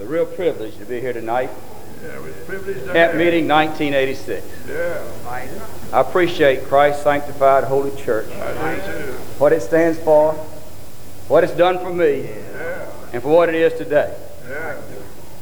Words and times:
It's 0.00 0.08
a 0.08 0.10
real 0.10 0.24
privilege 0.24 0.78
to 0.78 0.86
be 0.86 0.98
here 0.98 1.12
tonight. 1.12 1.50
Yeah, 2.02 2.16
it 2.16 2.22
was 2.22 2.34
privilege 2.46 2.82
Camp 2.90 3.16
meeting 3.16 3.46
1986. 3.46 4.46
Yeah, 4.66 5.02
I 5.92 6.00
appreciate 6.00 6.64
Christ 6.64 7.02
Sanctified 7.02 7.64
Holy 7.64 7.94
Church, 8.02 8.26
I 8.32 8.76
do 8.76 8.80
too. 8.80 9.12
what 9.36 9.52
it 9.52 9.60
stands 9.60 9.98
for, 9.98 10.32
what 11.28 11.44
it's 11.44 11.52
done 11.52 11.80
for 11.80 11.92
me, 11.92 12.22
Yeah, 12.22 12.90
and 13.12 13.22
for 13.22 13.28
what 13.28 13.50
it 13.50 13.56
is 13.56 13.74
today. 13.74 14.16
yeah, 14.48 14.80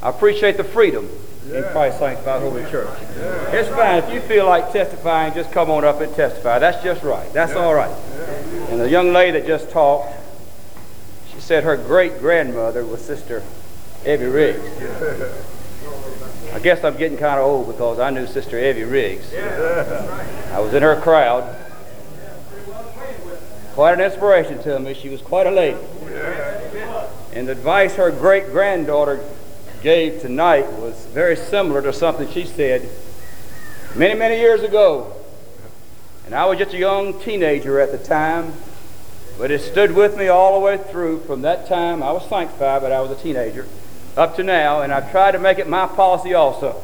I 0.02 0.08
appreciate 0.10 0.56
the 0.56 0.64
freedom 0.64 1.08
in 1.52 1.62
Christ 1.70 2.00
Sanctified 2.00 2.42
Holy 2.42 2.68
Church. 2.68 2.88
Yeah. 3.16 3.52
It's 3.52 3.68
fine. 3.68 4.02
If 4.02 4.12
you 4.12 4.20
feel 4.22 4.46
like 4.46 4.72
testifying, 4.72 5.34
just 5.34 5.52
come 5.52 5.70
on 5.70 5.84
up 5.84 6.00
and 6.00 6.12
testify. 6.16 6.58
That's 6.58 6.82
just 6.82 7.04
right. 7.04 7.32
That's 7.32 7.52
all 7.52 7.74
right. 7.74 7.94
And 8.70 8.80
the 8.80 8.90
young 8.90 9.12
lady 9.12 9.38
that 9.38 9.46
just 9.46 9.70
talked, 9.70 10.12
she 11.32 11.38
said 11.40 11.62
her 11.62 11.76
great 11.76 12.18
grandmother 12.18 12.84
was 12.84 13.00
Sister 13.04 13.44
Evie 14.06 14.26
Riggs. 14.26 14.64
I 16.52 16.60
guess 16.60 16.82
I'm 16.82 16.96
getting 16.96 17.18
kind 17.18 17.38
of 17.38 17.46
old 17.46 17.66
because 17.68 17.98
I 17.98 18.10
knew 18.10 18.26
Sister 18.26 18.58
Evie 18.58 18.84
Riggs. 18.84 19.34
I 19.34 20.58
was 20.60 20.72
in 20.74 20.82
her 20.82 21.00
crowd. 21.00 21.56
Quite 23.74 23.94
an 23.94 24.00
inspiration 24.00 24.62
to 24.64 24.78
me. 24.78 24.94
She 24.94 25.08
was 25.08 25.22
quite 25.22 25.46
a 25.46 25.50
lady. 25.50 25.78
And 27.32 27.46
the 27.46 27.52
advice 27.52 27.94
her 27.96 28.10
great 28.10 28.46
granddaughter 28.46 29.20
gave 29.82 30.20
tonight 30.20 30.72
was 30.72 31.06
very 31.06 31.36
similar 31.36 31.80
to 31.82 31.92
something 31.92 32.28
she 32.30 32.44
said 32.44 32.88
many, 33.94 34.14
many 34.14 34.40
years 34.40 34.62
ago. 34.62 35.14
And 36.26 36.34
I 36.34 36.46
was 36.46 36.58
just 36.58 36.74
a 36.74 36.78
young 36.78 37.20
teenager 37.20 37.78
at 37.80 37.92
the 37.92 37.98
time, 37.98 38.52
but 39.38 39.50
it 39.50 39.60
stood 39.60 39.94
with 39.94 40.16
me 40.16 40.28
all 40.28 40.58
the 40.58 40.64
way 40.64 40.76
through 40.76 41.20
from 41.20 41.42
that 41.42 41.68
time. 41.68 42.02
I 42.02 42.10
was 42.10 42.28
sanctified, 42.28 42.82
but 42.82 42.90
I 42.90 43.00
was 43.00 43.10
a 43.12 43.22
teenager, 43.22 43.66
up 44.18 44.34
to 44.36 44.42
now, 44.42 44.82
and 44.82 44.92
I've 44.92 45.10
tried 45.10 45.32
to 45.32 45.38
make 45.38 45.58
it 45.58 45.68
my 45.68 45.86
policy 45.86 46.34
also. 46.34 46.82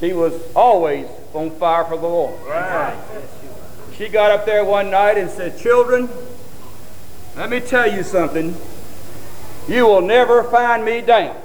She 0.00 0.12
was 0.12 0.32
always 0.56 1.06
on 1.34 1.50
fire 1.50 1.84
for 1.84 1.96
the 1.96 2.06
Lord. 2.06 2.40
right. 2.46 2.96
She 3.96 4.08
got 4.08 4.30
up 4.30 4.46
there 4.46 4.64
one 4.64 4.90
night 4.90 5.18
and 5.18 5.28
said, 5.28 5.58
Children, 5.58 6.08
let 7.36 7.50
me 7.50 7.60
tell 7.60 7.92
you 7.92 8.02
something. 8.02 8.56
You 9.68 9.86
will 9.86 10.00
never 10.00 10.44
find 10.44 10.84
me 10.84 11.00
down. 11.02 11.36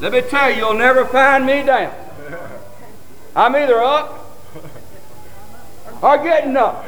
Let 0.00 0.12
me 0.12 0.22
tell 0.22 0.50
you, 0.50 0.56
you'll 0.56 0.74
never 0.74 1.04
find 1.04 1.44
me 1.44 1.62
down. 1.62 1.94
I'm 3.36 3.54
either 3.54 3.80
up 3.82 4.34
or 6.02 6.18
getting 6.22 6.56
up. 6.56 6.84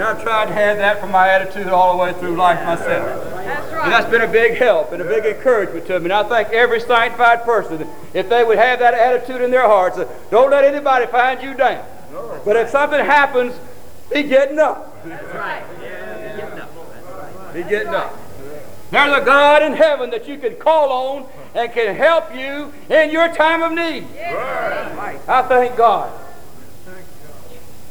And 0.00 0.08
I've 0.08 0.22
tried 0.22 0.46
to 0.46 0.54
have 0.54 0.78
that 0.78 0.98
for 0.98 1.08
my 1.08 1.28
attitude 1.28 1.66
all 1.68 1.94
the 1.94 2.02
way 2.02 2.14
through 2.14 2.34
life 2.34 2.64
myself. 2.64 3.06
That's 3.34 3.70
And 3.70 3.92
that's 3.92 4.10
been 4.10 4.22
a 4.22 4.32
big 4.32 4.56
help 4.56 4.92
and 4.92 5.02
a 5.02 5.04
big 5.04 5.26
encouragement 5.26 5.86
to 5.88 6.00
me. 6.00 6.06
And 6.06 6.14
I 6.14 6.22
think 6.22 6.54
every 6.54 6.80
sanctified 6.80 7.44
person, 7.44 7.86
if 8.14 8.30
they 8.30 8.42
would 8.42 8.56
have 8.56 8.78
that 8.78 8.94
attitude 8.94 9.42
in 9.42 9.50
their 9.50 9.66
hearts, 9.66 9.98
uh, 9.98 10.10
don't 10.30 10.50
let 10.50 10.64
anybody 10.64 11.06
find 11.08 11.42
you 11.42 11.52
down. 11.52 11.84
But 12.46 12.56
if 12.56 12.70
something 12.70 12.98
happens, 12.98 13.52
be 14.10 14.22
getting 14.22 14.58
up. 14.58 15.04
That's 15.04 15.34
right. 15.34 15.64
Be 17.52 17.62
getting 17.64 17.92
up. 17.92 18.18
There's 18.90 19.22
a 19.22 19.22
God 19.22 19.62
in 19.62 19.74
heaven 19.74 20.08
that 20.10 20.26
you 20.26 20.38
can 20.38 20.56
call 20.56 20.92
on 20.92 21.28
and 21.54 21.70
can 21.74 21.94
help 21.94 22.34
you 22.34 22.72
in 22.88 23.10
your 23.10 23.28
time 23.34 23.62
of 23.62 23.72
need. 23.72 24.06
I 24.16 25.44
thank 25.46 25.76
God 25.76 26.10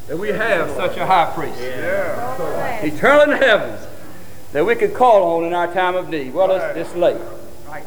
that 0.10 0.18
we 0.18 0.30
have 0.30 0.72
such 0.72 0.98
a 0.98 1.06
high 1.06 1.32
priest, 1.36 1.60
Yeah, 1.62 2.84
eternal 2.84 3.22
in 3.22 3.30
the 3.30 3.38
heavens, 3.38 3.86
that 4.54 4.66
we 4.66 4.76
can 4.76 4.92
call 4.92 5.38
on 5.38 5.46
in 5.46 5.54
our 5.54 5.72
time 5.72 5.96
of 5.96 6.10
need. 6.10 6.34
Well, 6.34 6.52
it's, 6.52 6.78
it's 6.78 6.96
late. 6.96 7.16
yeah, 7.16 7.84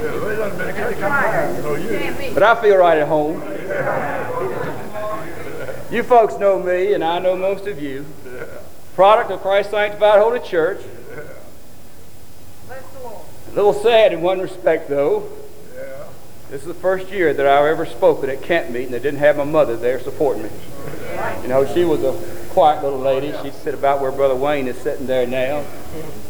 well, 0.00 0.28
it 0.28 0.36
doesn't 0.36 0.58
matter. 0.58 0.72
Can't 0.72 0.92
come 1.00 1.10
back. 1.10 1.62
No. 1.64 2.34
But 2.34 2.42
I 2.44 2.62
feel 2.62 2.76
right 2.76 2.98
at 2.98 3.08
home. 3.08 3.42
You 5.90 6.04
folks 6.04 6.38
know 6.38 6.62
me, 6.62 6.92
and 6.94 7.02
I 7.02 7.18
know 7.18 7.34
most 7.36 7.66
of 7.66 7.82
you. 7.82 8.06
Product 8.94 9.32
of 9.32 9.40
Christ 9.40 9.70
Sanctified 9.70 10.20
Holy 10.20 10.38
Church. 10.40 10.80
A 12.70 13.54
little 13.54 13.72
sad 13.72 14.12
in 14.12 14.20
one 14.20 14.38
respect, 14.38 14.88
though. 14.88 15.28
This 16.50 16.62
is 16.62 16.66
the 16.68 16.74
first 16.74 17.10
year 17.10 17.34
that 17.34 17.46
I've 17.46 17.66
ever 17.66 17.84
spoken 17.84 18.30
at 18.30 18.40
camp 18.40 18.70
meeting 18.70 18.92
that 18.92 19.02
didn't 19.02 19.18
have 19.18 19.36
my 19.36 19.44
mother 19.44 19.76
there 19.76 20.00
supporting 20.00 20.44
me. 20.44 20.50
You 21.42 21.48
know, 21.48 21.66
she 21.74 21.84
was 21.84 22.02
a 22.02 22.14
quiet 22.54 22.82
little 22.82 23.00
lady. 23.00 23.34
She'd 23.42 23.52
sit 23.52 23.74
about 23.74 24.00
where 24.00 24.10
Brother 24.10 24.34
Wayne 24.34 24.66
is 24.66 24.78
sitting 24.78 25.06
there 25.06 25.26
now. 25.26 25.62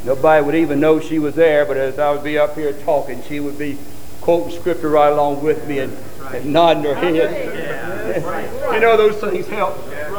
Nobody 0.04 0.44
would 0.44 0.56
even 0.56 0.80
know 0.80 0.98
she 0.98 1.20
was 1.20 1.36
there, 1.36 1.64
but 1.64 1.76
as 1.76 2.00
I 2.00 2.10
would 2.10 2.24
be 2.24 2.36
up 2.36 2.56
here 2.56 2.72
talking, 2.82 3.22
she 3.22 3.38
would 3.38 3.58
be 3.58 3.78
quoting 4.20 4.58
scripture 4.58 4.88
right 4.88 5.12
along 5.12 5.40
with 5.40 5.68
me 5.68 5.78
and, 5.78 5.96
and 6.34 6.52
nodding 6.52 6.82
her 6.82 6.96
head. 6.96 8.16
you 8.74 8.80
know, 8.80 8.96
those 8.96 9.20
things 9.20 9.46
help. 9.46 9.76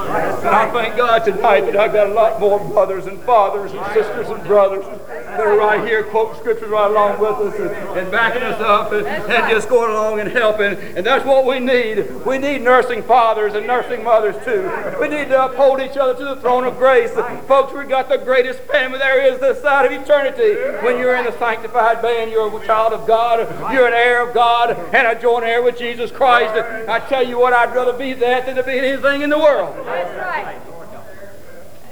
And 0.09 0.47
I 0.47 0.71
thank 0.71 0.97
God 0.97 1.19
tonight 1.19 1.61
that 1.61 1.75
I've 1.75 1.93
got 1.93 2.09
a 2.09 2.13
lot 2.13 2.39
more 2.39 2.63
mothers 2.73 3.05
and 3.05 3.19
fathers 3.21 3.71
and 3.71 3.85
sisters 3.93 4.27
and 4.29 4.43
brothers 4.43 4.85
that 5.07 5.39
are 5.41 5.57
right 5.57 5.87
here 5.87 6.03
quoting 6.03 6.39
scriptures 6.39 6.69
right 6.69 6.89
along 6.89 7.19
with 7.19 7.53
us 7.53 7.59
and, 7.59 7.99
and 7.99 8.11
backing 8.11 8.41
us 8.41 8.59
up 8.59 8.91
and, 8.91 9.05
and 9.05 9.49
just 9.51 9.69
going 9.69 9.91
along 9.91 10.19
and 10.19 10.29
helping. 10.29 10.73
And 10.97 11.05
that's 11.05 11.25
what 11.25 11.45
we 11.45 11.59
need. 11.59 12.25
We 12.25 12.37
need 12.37 12.61
nursing 12.61 13.03
fathers 13.03 13.53
and 13.53 13.67
nursing 13.67 14.03
mothers 14.03 14.35
too. 14.43 14.69
We 14.99 15.07
need 15.07 15.29
to 15.29 15.45
uphold 15.45 15.79
each 15.81 15.97
other 15.97 16.15
to 16.15 16.35
the 16.35 16.41
throne 16.41 16.63
of 16.63 16.77
grace. 16.77 17.11
Folks, 17.47 17.73
we've 17.73 17.87
got 17.87 18.09
the 18.09 18.17
greatest 18.17 18.59
family 18.61 18.97
there 18.97 19.21
is 19.31 19.39
this 19.39 19.61
side 19.61 19.85
of 19.85 19.91
eternity. 19.91 20.55
When 20.83 20.97
you're 20.97 21.15
in 21.15 21.25
the 21.25 21.37
sanctified 21.37 22.01
band, 22.01 22.31
you're 22.31 22.47
a 22.49 22.65
child 22.65 22.93
of 22.93 23.07
God, 23.07 23.39
you're 23.73 23.87
an 23.87 23.93
heir 23.93 24.27
of 24.27 24.33
God, 24.33 24.71
and 24.71 25.07
a 25.07 25.19
joint 25.19 25.45
heir 25.45 25.61
with 25.61 25.77
Jesus 25.77 26.11
Christ. 26.11 26.53
I 26.89 26.99
tell 27.07 27.25
you 27.25 27.39
what, 27.39 27.53
I'd 27.53 27.73
rather 27.75 27.93
be 27.93 28.13
that 28.13 28.45
than 28.45 28.55
to 28.55 28.63
be 28.63 28.77
anything 28.77 29.21
in 29.21 29.29
the 29.29 29.37
world. 29.37 29.75
That's 30.03 30.17
right. 30.17 30.59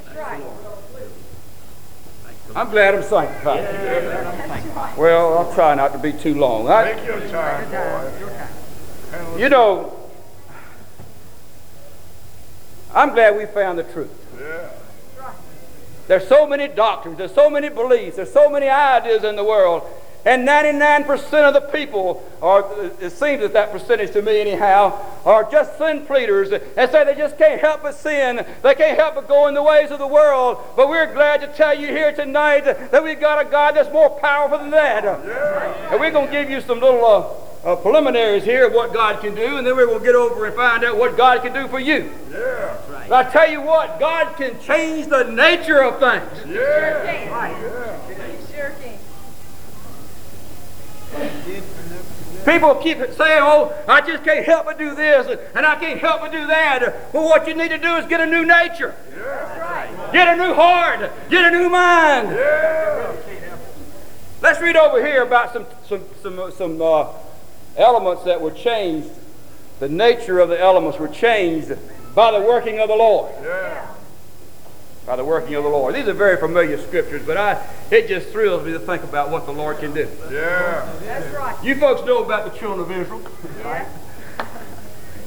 That's 0.06 0.18
right. 0.18 0.44
I'm 2.56 2.70
glad 2.70 2.96
I'm 2.96 3.04
sanctified. 3.04 4.98
Well, 4.98 5.38
I'll 5.38 5.54
try 5.54 5.76
not 5.76 5.94
to 5.94 6.00
be 6.00 6.14
too 6.14 6.34
long. 6.36 6.70
I, 6.70 6.94
take 6.94 7.06
your 7.06 7.20
time, 7.30 7.70
boy. 7.70 9.38
you 9.38 9.50
know, 9.50 9.94
I'm 12.94 13.14
glad 13.14 13.38
we 13.38 13.46
found 13.46 13.78
the 13.78 13.84
truth. 13.84 14.10
Yeah, 14.40 14.70
There's 16.08 16.28
so 16.28 16.48
many 16.48 16.68
doctrines, 16.68 17.18
there's 17.18 17.34
so 17.34 17.50
many 17.50 17.70
beliefs, 17.70 18.16
there's 18.16 18.34
so 18.34 18.50
many 18.50 18.70
ideas 18.70 19.24
in 19.24 19.36
the 19.36 19.44
world, 19.44 19.84
and 20.26 20.48
99% 20.48 21.08
of 21.48 21.54
the 21.54 21.62
people, 21.62 22.24
or 22.42 22.92
it 23.00 23.12
seems 23.12 23.42
that 23.42 23.54
that 23.54 23.72
percentage 23.72 24.12
to 24.12 24.22
me 24.22 24.42
anyhow, 24.42 25.00
are 25.26 25.50
just 25.50 25.78
sin 25.78 26.06
pleaders 26.06 26.52
and 26.52 26.92
say 26.92 27.06
they 27.06 27.16
just 27.16 27.38
can't 27.38 27.62
help 27.62 27.82
but 27.84 27.96
sin. 27.96 28.46
They 28.62 28.76
can't 28.76 28.98
help 29.00 29.16
but 29.16 29.28
go 29.28 29.48
in 29.48 29.54
the 29.54 29.64
ways 29.64 29.90
of 29.92 30.00
the 30.00 30.08
world. 30.08 30.58
But 30.76 30.90
we're 30.90 31.14
glad 31.14 31.42
to 31.42 31.48
tell 31.48 31.74
you 31.80 31.88
here 31.88 32.12
tonight 32.14 32.62
that 32.66 33.04
we've 33.04 33.20
got 33.20 33.46
a 33.46 33.50
God 33.50 33.76
that's 33.76 33.92
more 33.94 34.10
powerful 34.20 34.58
than 34.58 34.72
that. 34.72 35.06
And 35.92 36.00
we're 36.00 36.12
going 36.12 36.28
to 36.28 36.32
give 36.32 36.50
you 36.50 36.60
some 36.62 36.80
little 36.82 37.06
uh, 37.06 37.70
uh, 37.72 37.76
preliminaries 37.78 38.44
here 38.44 38.68
of 38.68 38.74
what 38.74 38.94
God 38.94 39.22
can 39.22 39.34
do, 39.36 39.58
and 39.58 39.66
then 39.66 39.76
we're 39.76 39.88
going 39.88 40.00
to 40.00 40.06
get 40.06 40.16
over 40.16 40.46
and 40.46 40.56
find 40.56 40.84
out 40.84 40.98
what 40.98 41.16
God 41.18 41.42
can 41.42 41.54
do 41.54 41.68
for 41.68 41.80
you. 41.80 42.12
yeah, 42.32 42.78
But 43.10 43.28
I 43.28 43.30
tell 43.30 43.50
you 43.50 43.62
what, 43.62 44.00
God 44.00 44.36
can 44.38 44.60
change 44.62 45.08
the 45.08 45.24
nature 45.24 45.82
of 45.84 46.00
things. 46.00 46.54
yeah. 46.54 47.04
You 48.20 48.38
sure 48.56 48.74
can. 48.82 48.97
People 52.46 52.76
keep 52.76 52.98
saying, 52.98 53.42
oh, 53.42 53.74
I 53.90 54.00
just 54.00 54.24
can't 54.24 54.46
help 54.46 54.66
but 54.66 54.78
do 54.78 54.96
this, 54.96 55.28
and 55.54 55.66
I 55.66 55.76
can't 55.76 56.00
help 56.00 56.22
but 56.22 56.32
do 56.32 56.48
that. 56.48 57.14
Well, 57.14 57.26
what 57.26 57.46
you 57.46 57.54
need 57.54 57.70
to 57.70 57.78
do 57.78 57.98
is 57.98 58.06
get 58.06 58.22
a 58.22 58.26
new 58.26 58.46
nature, 58.46 58.96
right. 59.18 60.10
get 60.14 60.30
a 60.30 60.36
new 60.38 60.54
heart, 60.54 61.12
get 61.30 61.54
a 61.54 61.58
new 61.58 61.70
mind. 61.70 62.30
Let's 64.42 64.62
read 64.62 64.78
over 64.78 65.06
here 65.06 65.24
about 65.24 65.52
some, 65.52 65.66
some, 65.88 66.06
some, 66.22 66.52
some 66.52 66.82
uh, 66.82 67.08
elements 67.76 68.24
that 68.24 68.40
were 68.40 68.52
changed. 68.52 69.10
The 69.80 69.90
nature 69.90 70.40
of 70.40 70.48
the 70.48 70.60
elements 70.60 71.00
were 71.00 71.10
changed 71.10 71.76
by 72.16 72.32
the 72.32 72.40
working 72.40 72.80
of 72.80 72.88
the 72.88 72.96
Lord. 72.96 73.32
Yeah, 73.42 73.94
By 75.08 75.16
the 75.16 75.24
working 75.24 75.56
of 75.56 75.64
the 75.64 75.70
Lord. 75.70 75.96
These 75.96 76.08
are 76.10 76.14
very 76.14 76.36
familiar 76.36 76.78
scriptures, 76.78 77.24
but 77.26 77.38
I, 77.38 77.66
it 77.90 78.10
just 78.10 78.28
thrills 78.28 78.66
me 78.66 78.74
to 78.74 78.80
think 78.80 79.04
about 79.04 79.32
what 79.32 79.46
the 79.46 79.54
Lord 79.54 79.80
can 79.80 79.94
do. 79.94 80.08
yeah, 80.30 80.94
That's 81.00 81.34
right. 81.34 81.64
You 81.64 81.76
folks 81.76 82.06
know 82.06 82.24
about 82.24 82.52
the 82.52 82.60
children 82.60 82.82
of 82.82 82.92
Israel. 82.92 83.22
Yeah. 83.60 83.90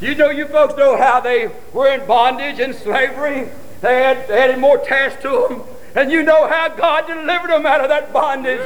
You 0.02 0.14
know, 0.14 0.28
you 0.28 0.46
folks 0.46 0.76
know 0.76 0.98
how 0.98 1.20
they 1.20 1.50
were 1.72 1.88
in 1.88 2.06
bondage 2.06 2.60
and 2.60 2.74
slavery. 2.74 3.48
They 3.80 4.02
had, 4.02 4.28
they 4.28 4.40
had 4.40 4.58
more 4.58 4.76
tasks 4.76 5.22
to 5.22 5.46
them. 5.48 5.62
And 5.94 6.12
you 6.12 6.22
know 6.22 6.46
how 6.46 6.68
God 6.68 7.06
delivered 7.06 7.50
them 7.50 7.64
out 7.64 7.80
of 7.80 7.88
that 7.88 8.12
bondage. 8.12 8.60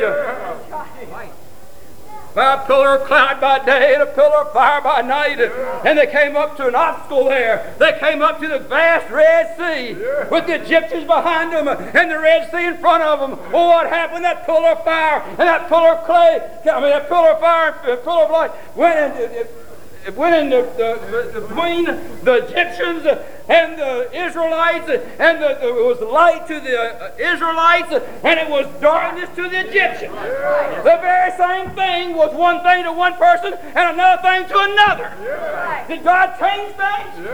By 2.35 2.55
a 2.55 2.67
pillar 2.67 2.97
of 2.97 3.07
cloud 3.07 3.41
by 3.41 3.65
day 3.65 3.95
and 3.95 4.03
a 4.03 4.07
pillar 4.07 4.43
of 4.43 4.53
fire 4.53 4.81
by 4.81 5.03
night. 5.03 5.41
And 5.85 5.99
they 5.99 6.07
came 6.07 6.37
up 6.37 6.57
to 6.57 6.67
an 6.67 6.75
obstacle 6.75 7.25
there. 7.25 7.75
They 7.79 7.97
came 7.99 8.23
up 8.23 8.41
to 8.41 8.49
the 8.49 8.59
vast 8.59 9.11
Red 9.11 9.57
Sea 9.57 9.95
with 10.31 10.47
the 10.47 10.63
Egyptians 10.63 11.05
behind 11.05 11.53
them 11.53 11.69
and 11.69 12.11
the 12.11 12.19
Red 12.19 12.51
Sea 12.51 12.67
in 12.67 12.79
front 12.79 13.03
of 13.03 13.21
them. 13.21 13.39
Well, 13.53 13.69
what 13.69 13.89
happened? 13.89 14.25
That 14.25 14.47
pillar 14.47 14.71
of 14.71 14.85
fire 14.85 15.21
and 15.21 15.39
that 15.39 15.69
pillar 15.69 15.95
of 15.95 16.05
clay, 16.05 16.41
I 16.71 16.81
mean, 16.81 16.91
that 16.91 17.09
pillar 17.09 17.31
of 17.31 17.41
fire 17.41 17.81
and 17.85 18.03
pillar 18.03 18.25
of 18.25 18.31
light 18.31 18.77
went 18.77 18.97
and 18.97 19.33
it 19.33 19.64
in 20.07 20.51
the, 20.51 20.63
the, 20.77 21.41
between 21.41 21.85
the 21.85 22.45
Egyptians 22.45 23.07
and 23.49 23.79
the 23.79 24.11
Israelites, 24.13 24.89
and 25.19 25.43
the, 25.43 25.67
it 25.67 25.75
was 25.75 26.01
light 26.01 26.47
to 26.49 26.61
the 26.61 26.79
uh, 26.79 27.15
Israelites, 27.19 27.93
and 28.23 28.41
it 28.41 28.49
was 28.49 28.67
darkness 28.81 29.29
to 29.37 29.49
the 29.49 29.69
Egyptians. 29.69 30.13
The 30.13 30.99
very 31.01 31.31
same 31.37 31.71
thing 31.75 32.15
was 32.15 32.35
one 32.35 32.63
thing 32.63 32.85
to 32.85 32.93
one 32.93 33.15
person 33.15 33.55
and 33.55 33.95
another 33.95 34.23
thing 34.23 34.49
to 34.49 34.59
another. 34.59 35.85
Did 35.89 36.05
God 36.05 36.39
change 36.39 36.77
things? 36.77 37.29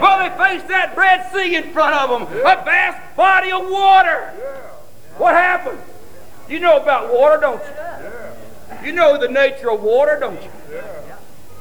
Well, 0.00 0.18
they 0.18 0.36
faced 0.36 0.68
that 0.68 0.96
Red 0.96 1.32
Sea 1.32 1.56
in 1.56 1.72
front 1.72 1.94
of 1.94 2.10
them, 2.10 2.38
a 2.40 2.64
vast 2.64 3.16
body 3.16 3.52
of 3.52 3.68
water. 3.68 4.32
What 5.18 5.34
happened? 5.34 5.78
You 6.48 6.60
know 6.60 6.76
about 6.76 7.12
water, 7.12 7.40
don't 7.40 7.62
you? 7.62 8.86
You 8.86 8.92
know 8.92 9.18
the 9.18 9.28
nature 9.28 9.70
of 9.70 9.82
water, 9.82 10.18
don't 10.20 10.40
you? 10.42 10.50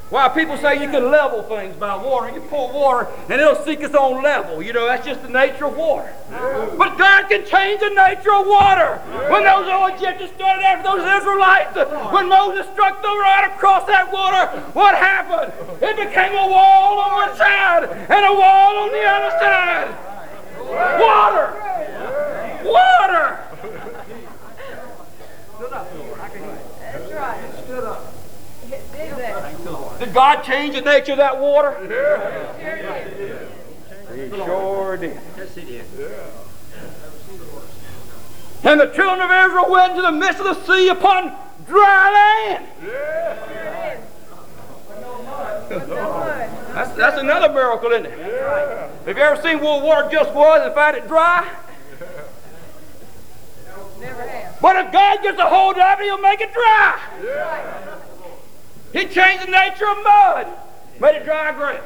Why 0.09 0.29
people 0.29 0.55
say 0.57 0.81
you 0.83 0.89
can 0.89 1.09
level 1.09 1.41
things 1.43 1.75
by 1.77 1.95
water. 1.95 2.29
You 2.31 2.41
pour 2.41 2.71
water 2.71 3.09
and 3.27 3.41
it'll 3.41 3.55
seek 3.65 3.81
its 3.81 3.95
own 3.95 4.21
level. 4.21 4.61
You 4.61 4.71
know, 4.71 4.85
that's 4.85 5.03
just 5.03 5.23
the 5.23 5.29
nature 5.29 5.65
of 5.65 5.75
water. 5.75 6.13
But 6.29 6.97
God 6.97 7.27
can 7.27 7.43
change 7.43 7.79
the 7.79 7.89
nature 7.89 8.31
of 8.31 8.45
water. 8.45 8.97
When 9.33 9.43
those 9.43 9.67
old 9.67 9.93
Egyptians 9.97 10.29
started 10.35 10.63
after 10.63 10.93
those 10.93 11.01
Israelites, 11.01 11.75
when 12.13 12.29
Moses 12.29 12.67
struck 12.73 13.01
the 13.01 13.07
rod 13.07 13.49
across 13.49 13.87
that 13.87 14.13
water, 14.13 14.45
what 14.73 14.93
happened? 14.93 15.51
It 15.81 15.97
became 15.97 16.33
a 16.33 16.47
wall 16.47 16.99
on 16.99 17.27
one 17.27 17.35
side 17.35 17.89
and 17.89 18.25
a 18.25 18.33
wall 18.33 18.77
on 18.85 18.91
the 18.91 19.05
other 19.09 19.31
side. 19.41 19.89
Water! 21.01 21.49
Water! 22.63 23.39
That's 26.93 27.11
right. 27.11 27.63
Stood 27.65 27.83
up. 27.83 28.15
Did 29.35 29.65
that. 29.65 29.99
Did 29.99 30.13
God 30.13 30.43
change 30.43 30.75
the 30.75 30.81
nature 30.81 31.13
of 31.13 31.17
that 31.19 31.39
water? 31.39 31.77
He 34.15 34.29
Sure 34.29 34.97
did. 34.97 35.19
Yes, 35.37 35.55
he 35.55 35.61
did. 35.61 35.85
And 38.63 38.79
the 38.79 38.87
children 38.87 39.21
of 39.21 39.29
Israel 39.29 39.69
went 39.69 39.91
into 39.91 40.01
the 40.01 40.11
midst 40.11 40.39
of 40.39 40.45
the 40.45 40.63
sea 40.65 40.87
upon 40.89 41.33
dry 41.67 42.11
land. 42.49 42.65
Sure 42.81 43.37
did. 43.47 43.99
No 45.01 45.23
mud. 45.23 45.69
That's, 46.73 46.95
that's 46.95 47.21
another 47.21 47.53
miracle, 47.53 47.91
isn't 47.91 48.05
it? 48.05 48.19
Have 49.05 49.17
you 49.17 49.23
ever 49.23 49.41
seen 49.41 49.59
what 49.59 49.83
water 49.83 50.09
just 50.11 50.33
was 50.33 50.61
and 50.65 50.73
found 50.73 50.97
it 50.97 51.07
dry? 51.07 51.47
Never 53.99 54.21
have. 54.21 54.59
But 54.61 54.85
if 54.85 54.91
God 54.91 55.21
gets 55.23 55.39
a 55.39 55.45
hold 55.45 55.77
of 55.77 55.99
it, 55.99 56.03
he'll 56.03 56.17
make 56.17 56.41
it 56.41 56.53
dry. 56.53 56.99
He 58.95 59.05
changed 59.07 59.45
the 59.45 59.51
nature 59.51 59.89
of 59.89 60.03
mud, 60.03 60.47
made 61.01 61.15
it 61.15 61.25
dry 61.25 61.51
ground. 61.51 61.83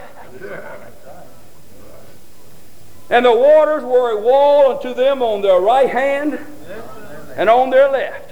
And 3.10 3.26
the 3.26 3.36
waters 3.36 3.84
were 3.84 4.12
a 4.12 4.22
wall 4.22 4.76
unto 4.76 4.94
them 4.94 5.24
on 5.24 5.42
their 5.42 5.60
right 5.60 5.90
hand 5.90 6.38
and 7.36 7.50
on 7.50 7.72
their 7.72 7.90
left. 7.90 8.32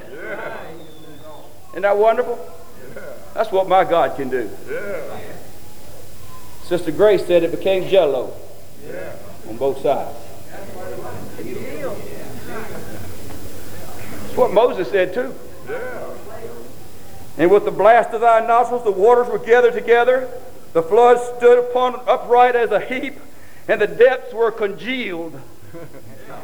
Isn't 1.71 1.81
that 1.81 1.97
wonderful? 1.97 2.38
That's 3.33 3.51
what 3.51 3.68
my 3.68 3.83
God 3.83 4.15
can 4.15 4.29
do. 4.29 4.47
Sister 6.62 6.91
Grace 6.91 7.25
said 7.25 7.41
it 7.41 7.50
became 7.50 7.89
jello 7.89 8.31
on 9.50 9.57
both 9.57 9.81
sides. 9.81 10.15
That's 14.21 14.38
what 14.38 14.53
Moses 14.53 14.88
said 14.91 15.15
too. 15.15 15.33
And 17.38 17.51
with 17.51 17.66
the 17.66 17.72
blast 17.72 18.13
of 18.13 18.22
thy 18.22 18.45
nostrils, 18.45 18.84
the 18.84 18.92
waters 18.92 19.28
were 19.28 19.38
gathered 19.39 19.74
together. 19.74 20.30
The 20.74 20.81
floods 20.81 21.22
stood 21.38 21.60
upon 21.60 22.01
upright 22.07 22.56
as 22.56 22.72
a 22.72 22.80
heap, 22.80 23.19
and 23.68 23.80
the 23.80 23.88
depths 23.88 24.34
were 24.34 24.51
congealed 24.51 25.39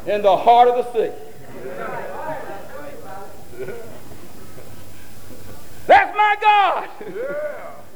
in 0.06 0.22
the 0.22 0.36
heart 0.36 0.68
of 0.68 0.84
the 0.84 0.92
sea. 0.92 1.14
That's 5.86 6.16
my 6.16 6.36
God. 6.40 6.88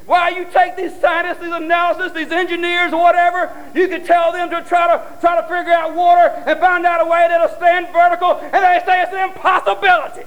Why 0.05 0.29
you 0.29 0.45
take 0.51 0.75
these 0.75 0.99
scientists, 0.99 1.39
these 1.39 1.53
analysis, 1.53 2.11
these 2.13 2.31
engineers, 2.31 2.93
or 2.93 3.01
whatever, 3.01 3.51
you 3.75 3.87
can 3.87 4.03
tell 4.03 4.31
them 4.31 4.49
to 4.49 4.63
try 4.63 4.87
to 4.87 5.19
try 5.21 5.39
to 5.39 5.43
figure 5.43 5.71
out 5.71 5.93
water 5.93 6.33
and 6.47 6.59
find 6.59 6.83
out 6.85 7.01
a 7.01 7.05
way 7.05 7.27
that'll 7.27 7.55
stand 7.57 7.87
vertical, 7.93 8.39
and 8.41 8.53
they 8.53 8.81
say 8.85 9.03
it's 9.03 9.13
an 9.13 9.29
impossibility. 9.29 10.23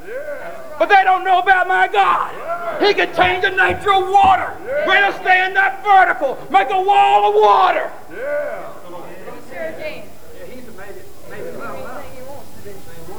But 0.79 0.89
they 0.89 1.03
don't 1.03 1.25
know 1.25 1.41
about 1.41 1.67
my 1.67 1.89
God. 1.89 2.33
He 2.83 2.95
can 2.95 3.15
change 3.15 3.43
the 3.43 3.51
nature 3.51 3.93
of 3.93 4.09
water. 4.09 4.57
Bring 4.85 5.05
it 5.05 5.15
stand 5.21 5.57
that 5.57 5.85
vertical, 5.85 6.39
make 6.51 6.69
a 6.71 6.81
wall 6.81 7.29
of 7.29 7.35
water. 7.41 7.91
Do. 8.11 8.53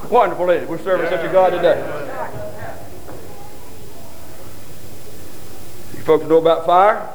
Wonderful, 0.10 0.50
it? 0.52 0.70
We're 0.70 0.78
serving 0.78 1.10
such 1.10 1.26
a 1.26 1.32
God 1.32 1.50
today. 1.52 1.80
You 5.96 6.04
folks 6.04 6.26
know 6.28 6.38
about 6.38 6.68
fire? 6.68 7.10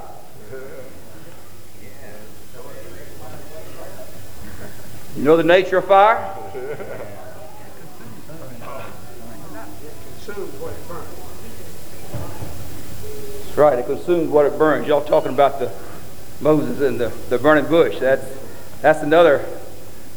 You 5.16 5.22
know 5.22 5.36
the 5.36 5.44
nature 5.44 5.78
of 5.78 5.84
fire? 5.84 6.34
Right, 13.58 13.78
it 13.78 13.86
consumes 13.86 14.30
what 14.30 14.46
it 14.46 14.56
burns. 14.56 14.86
Y'all 14.86 15.04
talking 15.04 15.32
about 15.32 15.58
the 15.58 15.72
Moses 16.40 16.80
and 16.80 17.00
the, 17.00 17.08
the 17.28 17.38
burning 17.38 17.66
bush. 17.66 17.98
That's 17.98 18.24
that's 18.80 19.00
another 19.00 19.44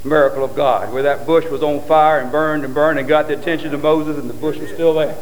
miracle 0.03 0.43
of 0.43 0.55
God, 0.55 0.93
where 0.93 1.03
that 1.03 1.25
bush 1.25 1.45
was 1.45 1.63
on 1.63 1.81
fire 1.81 2.19
and 2.19 2.31
burned 2.31 2.63
and 2.63 2.73
burned 2.73 2.99
and 2.99 3.07
got 3.07 3.27
the 3.27 3.33
attention 3.38 3.73
of 3.73 3.81
Moses 3.81 4.17
and 4.17 4.29
the 4.29 4.33
bush 4.33 4.57
was 4.57 4.69
still 4.69 4.93
there. 4.93 5.17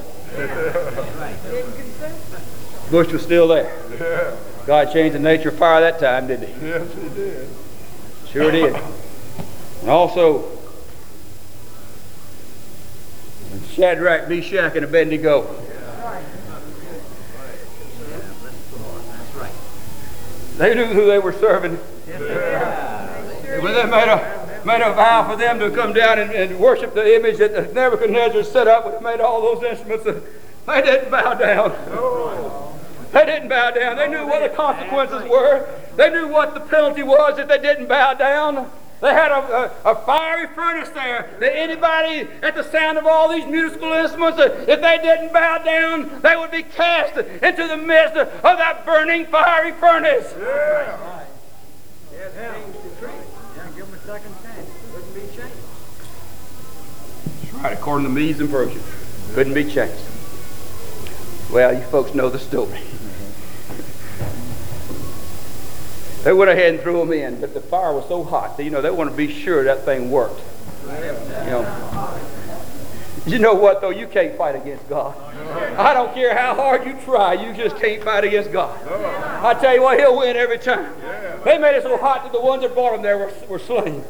Bush 2.91 3.11
was 3.11 3.21
still 3.21 3.47
there. 3.47 4.37
God 4.65 4.91
changed 4.91 5.15
the 5.15 5.19
nature 5.19 5.49
of 5.49 5.57
fire 5.57 5.81
that 5.81 5.99
time, 5.99 6.27
didn't 6.27 6.53
he? 6.53 6.67
Yes, 6.67 6.93
he 6.93 7.09
did. 7.09 7.47
Sure 8.31 8.51
did. 8.51 8.75
And 9.81 9.89
also, 9.89 10.57
Shadrach, 13.71 14.27
Meshach, 14.27 14.75
and 14.75 14.85
Abednego. 14.85 15.47
They 20.59 20.75
knew 20.75 20.87
who 20.87 21.05
they 21.05 21.19
were 21.19 21.31
serving. 21.31 21.77
When 21.77 22.19
they 23.73 23.85
made 23.85 24.09
a, 24.09 24.61
made 24.65 24.81
a 24.81 24.93
vow 24.93 25.25
for 25.29 25.37
them 25.37 25.57
to 25.59 25.71
come 25.71 25.93
down 25.93 26.19
and, 26.19 26.31
and 26.31 26.59
worship 26.59 26.93
the 26.93 27.15
image 27.15 27.37
that 27.37 27.73
Nebuchadnezzar 27.73 28.43
set 28.43 28.67
up 28.67 28.93
he 28.93 29.01
made 29.01 29.21
all 29.21 29.41
those 29.41 29.63
instruments, 29.63 30.03
they 30.03 30.81
didn't 30.81 31.09
bow 31.09 31.33
down. 31.35 31.71
They 33.13 33.25
didn't 33.25 33.47
bow 33.47 33.71
down. 33.71 33.95
They 33.95 34.09
knew 34.09 34.27
what 34.27 34.41
the 34.41 34.49
consequences 34.53 35.29
were. 35.29 35.65
They 35.95 36.09
knew 36.09 36.27
what 36.27 36.53
the 36.53 36.59
penalty 36.59 37.03
was 37.03 37.39
if 37.39 37.47
they 37.47 37.59
didn't 37.59 37.87
bow 37.87 38.15
down. 38.15 38.69
They 39.01 39.13
had 39.13 39.31
a, 39.31 39.71
a, 39.85 39.91
a 39.91 39.95
fiery 40.05 40.47
furnace 40.47 40.89
there 40.89 41.29
that 41.39 41.55
anybody 41.55 42.27
at 42.41 42.55
the 42.55 42.63
sound 42.63 42.97
of 42.97 43.05
all 43.05 43.29
these 43.29 43.45
musical 43.45 43.93
instruments, 43.93 44.39
uh, 44.39 44.65
if 44.67 44.81
they 44.81 44.97
didn't 44.97 45.31
bow 45.31 45.59
down, 45.59 46.21
they 46.21 46.35
would 46.35 46.51
be 46.51 46.63
cast 46.63 47.17
into 47.17 47.67
the 47.67 47.77
midst 47.77 48.17
of 48.17 48.41
that 48.41 48.85
burning 48.85 49.25
fiery 49.27 49.71
furnace. 49.71 50.33
Couldn't 54.91 55.13
be 55.13 55.21
changed. 55.21 55.55
That's 57.41 57.53
right, 57.53 57.73
according 57.73 58.07
to 58.07 58.11
Medes 58.11 58.41
and 58.41 58.49
Persians. 58.49 58.83
Couldn't 59.33 59.53
be 59.53 59.63
changed. 59.63 60.03
Well, 61.51 61.73
you 61.73 61.81
folks 61.85 62.13
know 62.13 62.29
the 62.29 62.39
story. 62.39 62.79
They 66.23 66.33
went 66.33 66.51
ahead 66.51 66.73
and 66.73 66.83
threw 66.83 66.99
them 66.99 67.13
in, 67.13 67.39
but 67.39 67.53
the 67.53 67.61
fire 67.61 67.93
was 67.93 68.07
so 68.07 68.23
hot 68.23 68.57
that 68.57 68.63
you 68.63 68.69
know 68.69 68.81
they 68.81 68.91
want 68.91 69.09
to 69.09 69.15
be 69.15 69.31
sure 69.31 69.63
that 69.63 69.85
thing 69.85 70.11
worked. 70.11 70.41
You 70.85 71.51
know. 71.51 72.19
You 73.25 73.37
know 73.37 73.53
what 73.53 73.81
though? 73.81 73.89
You 73.89 74.07
can't 74.07 74.35
fight 74.37 74.55
against 74.55 74.87
God. 74.89 75.15
I 75.77 75.93
don't 75.93 76.13
care 76.13 76.35
how 76.35 76.55
hard 76.55 76.85
you 76.85 76.93
try, 77.05 77.33
you 77.33 77.53
just 77.53 77.77
can't 77.77 78.03
fight 78.03 78.23
against 78.23 78.51
God. 78.51 78.77
I 79.43 79.53
tell 79.59 79.73
you 79.73 79.81
what, 79.81 79.99
He'll 79.99 80.17
win 80.17 80.35
every 80.35 80.57
time. 80.57 80.93
They 81.45 81.57
made 81.57 81.75
it 81.75 81.83
so 81.83 81.97
hot 81.97 82.23
that 82.23 82.31
the 82.33 82.41
ones 82.41 82.63
that 82.63 82.73
brought 82.73 82.95
him 82.95 83.01
there 83.01 83.17
were, 83.17 83.31
were 83.47 83.59
slain. 83.59 84.03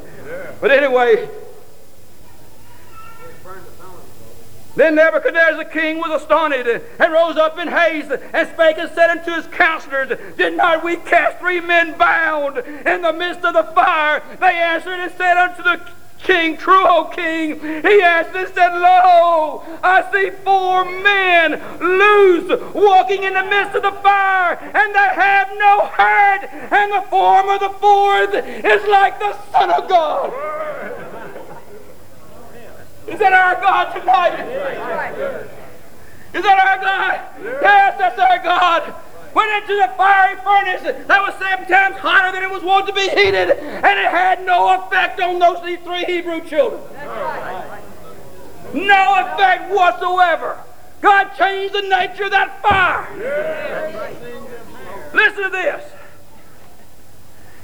But 0.60 0.70
anyway, 0.70 1.28
Then 4.76 4.94
Nebuchadnezzar 4.94 5.56
the 5.56 5.64
king 5.64 5.98
was 5.98 6.22
astonished 6.22 6.82
and 6.98 7.12
rose 7.12 7.36
up 7.36 7.58
in 7.58 7.68
haste 7.68 8.10
and 8.10 8.48
spake 8.48 8.78
and 8.78 8.90
said 8.92 9.10
unto 9.10 9.32
his 9.32 9.46
counselors, 9.48 10.16
Did 10.36 10.56
not 10.56 10.84
we 10.84 10.96
cast 10.96 11.38
three 11.38 11.60
men 11.60 11.96
bound 11.98 12.58
in 12.58 13.02
the 13.02 13.12
midst 13.12 13.44
of 13.44 13.54
the 13.54 13.64
fire? 13.74 14.22
They 14.38 14.54
answered 14.54 15.00
and 15.00 15.12
said 15.16 15.36
unto 15.36 15.62
the 15.62 15.80
king, 16.22 16.56
True, 16.56 16.86
O 16.86 17.04
king. 17.06 17.58
He 17.60 18.02
answered 18.02 18.36
and 18.36 18.54
said, 18.54 18.72
Lo, 18.74 19.62
I 19.82 20.08
see 20.12 20.30
four 20.44 20.84
men 20.84 21.60
loose 21.80 22.74
walking 22.74 23.24
in 23.24 23.34
the 23.34 23.44
midst 23.44 23.74
of 23.74 23.82
the 23.82 23.92
fire, 24.02 24.54
and 24.60 24.94
they 24.94 25.08
have 25.14 25.48
no 25.58 25.86
hurt, 25.86 26.48
and 26.70 26.92
the 26.92 27.08
form 27.08 27.48
of 27.48 27.60
the 27.60 27.70
fourth 27.80 28.34
is 28.34 28.88
like 28.88 29.18
the 29.18 29.36
Son 29.50 29.70
of 29.70 29.88
God. 29.88 30.32
Is 33.10 33.18
that 33.18 33.32
our 33.32 33.60
God 33.60 33.92
tonight? 33.92 34.38
Is 36.32 36.42
that 36.42 36.58
our 36.58 36.78
God? 36.78 37.20
Yes, 37.62 37.98
that's 37.98 38.18
our 38.18 38.38
God. 38.38 38.94
Went 39.34 39.62
into 39.62 39.76
the 39.76 39.92
fiery 39.96 40.36
furnace 40.36 40.82
that 41.06 41.20
was 41.20 41.34
seven 41.38 41.66
times 41.68 41.96
hotter 41.96 42.32
than 42.32 42.42
it 42.42 42.50
was 42.50 42.62
wont 42.62 42.86
to 42.86 42.92
be 42.92 43.08
heated, 43.08 43.50
and 43.50 43.98
it 43.98 44.10
had 44.10 44.44
no 44.44 44.80
effect 44.80 45.20
on 45.20 45.38
those 45.38 45.58
three 45.60 46.04
Hebrew 46.04 46.40
children. 46.48 46.80
No 48.74 49.14
effect 49.18 49.70
whatsoever. 49.72 50.58
God 51.00 51.30
changed 51.36 51.74
the 51.74 51.82
nature 51.82 52.24
of 52.24 52.30
that 52.30 52.60
fire. 52.62 53.06
Listen 55.14 55.44
to 55.44 55.50
this. 55.50 55.84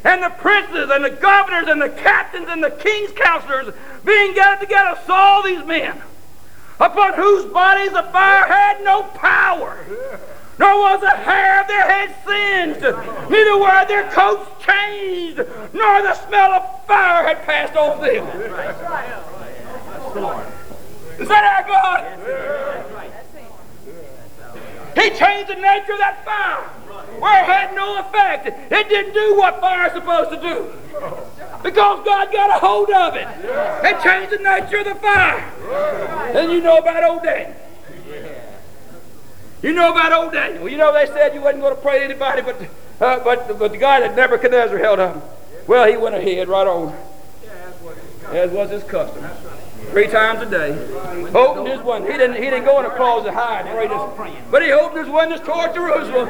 And 0.06 0.22
the 0.22 0.30
princes 0.30 0.88
and 0.88 1.04
the 1.04 1.10
governors 1.10 1.66
and 1.66 1.82
the 1.82 1.88
captains 1.88 2.46
and 2.48 2.62
the 2.62 2.70
king's 2.70 3.10
counselors 3.10 3.74
being 4.04 4.34
gathered 4.34 4.60
together 4.60 4.96
saw 5.04 5.42
these 5.42 5.64
men, 5.64 6.00
upon 6.78 7.14
whose 7.14 7.46
bodies 7.52 7.90
the 7.90 8.04
fire 8.04 8.46
had 8.46 8.84
no 8.84 9.02
power, 9.02 9.84
nor 10.60 10.78
was 10.78 11.02
a 11.02 11.10
hair 11.10 11.60
of 11.60 11.66
their 11.66 11.90
head 11.90 12.14
singed, 12.24 12.82
neither 13.28 13.58
were 13.58 13.84
their 13.88 14.08
coats 14.12 14.48
changed, 14.64 15.38
nor 15.74 16.02
the 16.02 16.14
smell 16.14 16.52
of 16.52 16.86
fire 16.86 17.26
had 17.26 17.42
passed 17.42 17.74
over 17.74 18.06
them. 18.06 18.28
Is 21.18 21.26
that 21.26 21.44
our 21.52 21.64
God? 21.66 22.04
He 24.94 25.10
changed 25.10 25.50
the 25.50 25.56
nature 25.56 25.94
of 25.94 25.98
that 25.98 26.24
fire 26.24 26.70
where 27.18 27.42
it 27.42 27.46
had 27.46 27.74
no 27.74 28.00
effect. 28.00 28.46
It 28.46 28.88
didn't 28.88 29.14
do 29.14 29.36
what 29.36 29.60
fire 29.60 29.86
is 29.86 29.92
supposed 29.92 30.30
to 30.30 30.40
do. 30.40 30.72
Because 31.62 32.04
God 32.04 32.32
got 32.32 32.50
a 32.50 32.58
hold 32.64 32.90
of 32.90 33.16
it. 33.16 33.26
It 33.84 34.02
changed 34.02 34.32
the 34.32 34.42
nature 34.42 34.78
of 34.78 34.84
the 34.84 34.94
fire. 34.96 35.40
And 36.34 36.52
you 36.52 36.60
know 36.60 36.78
about 36.78 37.04
old 37.04 37.22
Daniel. 37.22 37.54
You 39.62 39.72
know 39.72 39.90
about 39.90 40.12
old 40.12 40.32
Daniel. 40.32 40.68
You 40.68 40.76
know 40.76 40.92
they 40.92 41.06
said 41.06 41.34
you 41.34 41.40
wasn't 41.40 41.62
going 41.62 41.74
to 41.74 41.80
pray 41.80 41.98
to 41.98 42.04
anybody 42.04 42.42
but, 42.42 42.60
uh, 43.00 43.24
but, 43.24 43.58
but 43.58 43.72
the 43.72 43.78
guy 43.78 44.00
that 44.00 44.14
Nebuchadnezzar 44.14 44.78
held 44.78 45.00
up. 45.00 45.38
Well, 45.66 45.88
he 45.88 45.96
went 45.96 46.14
ahead 46.14 46.48
right 46.48 46.66
on. 46.66 46.96
As 48.32 48.50
was 48.50 48.70
his 48.70 48.84
custom 48.84 49.24
three 49.90 50.08
times 50.08 50.42
a 50.42 50.50
day. 50.50 50.72
Opened 51.34 51.68
his 51.68 51.80
window. 51.80 52.10
He 52.10 52.18
didn't, 52.18 52.36
he 52.36 52.42
didn't 52.42 52.64
go 52.64 52.80
in 52.80 52.86
a 52.86 52.94
closet 52.96 53.32
hide. 53.32 53.66
This, 53.66 54.42
but 54.50 54.62
he 54.62 54.72
opened 54.72 55.06
his 55.06 55.14
windows 55.14 55.40
toward 55.40 55.74
Jerusalem. 55.74 56.28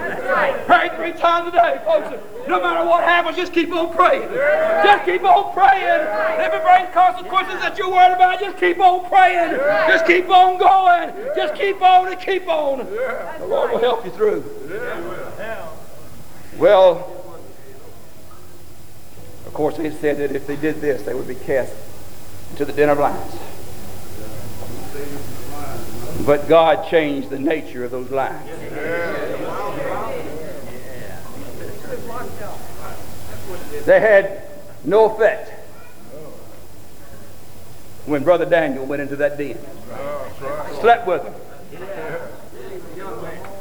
Prayed 0.66 0.92
three 0.96 1.12
times 1.12 1.48
a 1.48 1.52
day. 1.52 1.80
Folks, 1.84 2.22
no 2.48 2.60
matter 2.60 2.88
what 2.88 3.04
happens, 3.04 3.36
just 3.36 3.52
keep 3.52 3.72
on 3.72 3.92
praying. 3.94 4.28
Just 4.84 5.04
keep 5.04 5.24
on 5.24 5.52
praying. 5.52 6.06
If 6.46 6.54
it 6.54 6.62
brings 6.62 6.94
consequences 6.94 7.60
that 7.60 7.76
you're 7.78 7.90
worried 7.90 8.14
about, 8.14 8.40
just 8.40 8.58
keep 8.58 8.78
on 8.78 9.08
praying. 9.08 9.56
Just 9.88 10.06
keep 10.06 10.28
on 10.28 10.58
going. 10.58 11.34
Just 11.34 11.54
keep 11.54 11.80
on 11.82 12.12
and 12.12 12.20
keep 12.20 12.46
on. 12.48 12.78
The 12.78 13.46
Lord 13.46 13.72
will 13.72 13.80
help 13.80 14.04
you 14.04 14.10
through. 14.12 14.44
Well, 16.58 17.15
course, 19.56 19.78
they 19.78 19.90
said 19.90 20.18
that 20.18 20.36
if 20.36 20.46
they 20.46 20.54
did 20.54 20.82
this, 20.82 21.02
they 21.04 21.14
would 21.14 21.26
be 21.26 21.34
cast 21.34 21.72
into 22.50 22.66
the 22.66 22.74
den 22.74 22.90
of 22.90 22.98
lions. 22.98 23.38
But 26.26 26.46
God 26.46 26.90
changed 26.90 27.30
the 27.30 27.38
nature 27.38 27.82
of 27.82 27.90
those 27.90 28.10
lions. 28.10 28.46
They 33.86 34.00
had 34.00 34.42
no 34.84 35.06
effect 35.06 35.50
when 38.04 38.24
Brother 38.24 38.44
Daniel 38.44 38.84
went 38.84 39.00
into 39.00 39.16
that 39.16 39.38
den. 39.38 39.58
Slept 40.80 41.06
with 41.06 41.22
him. 41.24 41.34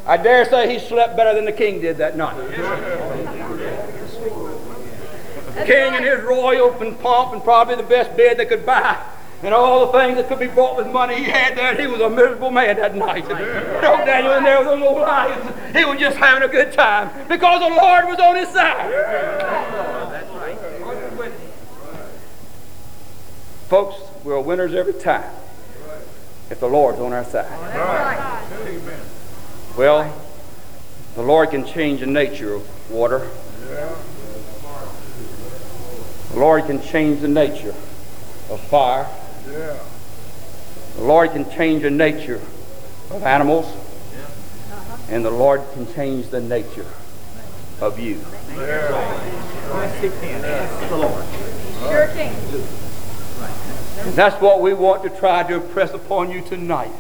I 0.05 0.17
dare 0.17 0.43
say 0.43 0.73
he 0.73 0.85
slept 0.85 1.15
better 1.15 1.33
than 1.33 1.45
the 1.45 1.53
king 1.53 1.79
did 1.79 1.97
that 1.97 2.17
night. 2.17 2.35
King 5.65 5.93
and 5.93 6.03
his 6.03 6.21
royal 6.21 6.71
and 6.81 6.99
pomp 6.99 7.33
and 7.33 7.43
probably 7.43 7.75
the 7.75 7.83
best 7.83 8.15
bed 8.17 8.37
they 8.37 8.45
could 8.45 8.65
buy 8.65 9.01
and 9.45 9.53
all 9.53 9.85
the 9.85 9.91
things 9.99 10.15
that 10.15 10.27
could 10.27 10.39
be 10.39 10.47
bought 10.47 10.75
with 10.75 10.87
money 10.87 11.17
he 11.17 11.23
had 11.25 11.55
there, 11.55 11.79
he 11.79 11.85
was 11.85 12.01
a 12.01 12.09
miserable 12.09 12.49
man 12.49 12.77
that 12.77 12.95
night. 12.95 13.27
No 13.27 13.97
Daniel 14.03 14.33
in 14.33 14.43
there 14.43 14.59
with 14.59 14.67
those 14.67 14.81
old 14.81 15.01
lions. 15.01 15.75
He 15.75 15.85
was 15.85 15.99
just 15.99 16.17
having 16.17 16.47
a 16.47 16.51
good 16.51 16.73
time 16.73 17.27
because 17.27 17.59
the 17.59 17.75
Lord 17.75 18.05
was 18.05 18.19
on 18.19 18.35
his 18.37 18.49
side. 18.49 18.91
That's 20.11 20.31
right. 20.31 21.31
Folks, 23.67 23.95
we're 24.23 24.39
winners 24.39 24.73
every 24.73 24.93
time 24.93 25.29
if 26.49 26.59
the 26.59 26.67
Lord's 26.67 26.99
on 26.99 27.13
our 27.13 27.25
side. 27.25 27.45
Well, 29.77 30.11
the 31.15 31.21
Lord 31.21 31.51
can 31.51 31.65
change 31.65 31.99
the 31.99 32.07
nature 32.07 32.53
of 32.53 32.91
water. 32.91 33.29
The 36.35 36.41
Lord 36.41 36.65
can 36.65 36.81
change 36.81 37.21
the 37.21 37.29
nature 37.29 37.73
of 38.49 38.59
fire. 38.69 39.07
Yeah. 39.49 39.79
The 40.97 41.03
Lord 41.03 41.31
can 41.31 41.49
change 41.49 41.83
the 41.83 41.89
nature 41.89 42.41
of 43.09 43.23
animals. 43.23 43.65
And 45.07 45.23
the 45.23 45.31
Lord 45.31 45.61
can 45.71 45.87
change 45.93 46.27
the 46.31 46.41
nature 46.41 46.87
of 47.79 47.97
you. 48.01 48.19
Sure 51.79 52.07
can. 52.09 52.35
That's 54.13 54.35
what 54.41 54.59
we 54.59 54.73
want 54.73 55.03
to 55.03 55.09
try 55.09 55.43
to 55.43 55.53
impress 55.53 55.93
upon 55.93 56.31
you 56.31 56.41
tonight. 56.41 56.91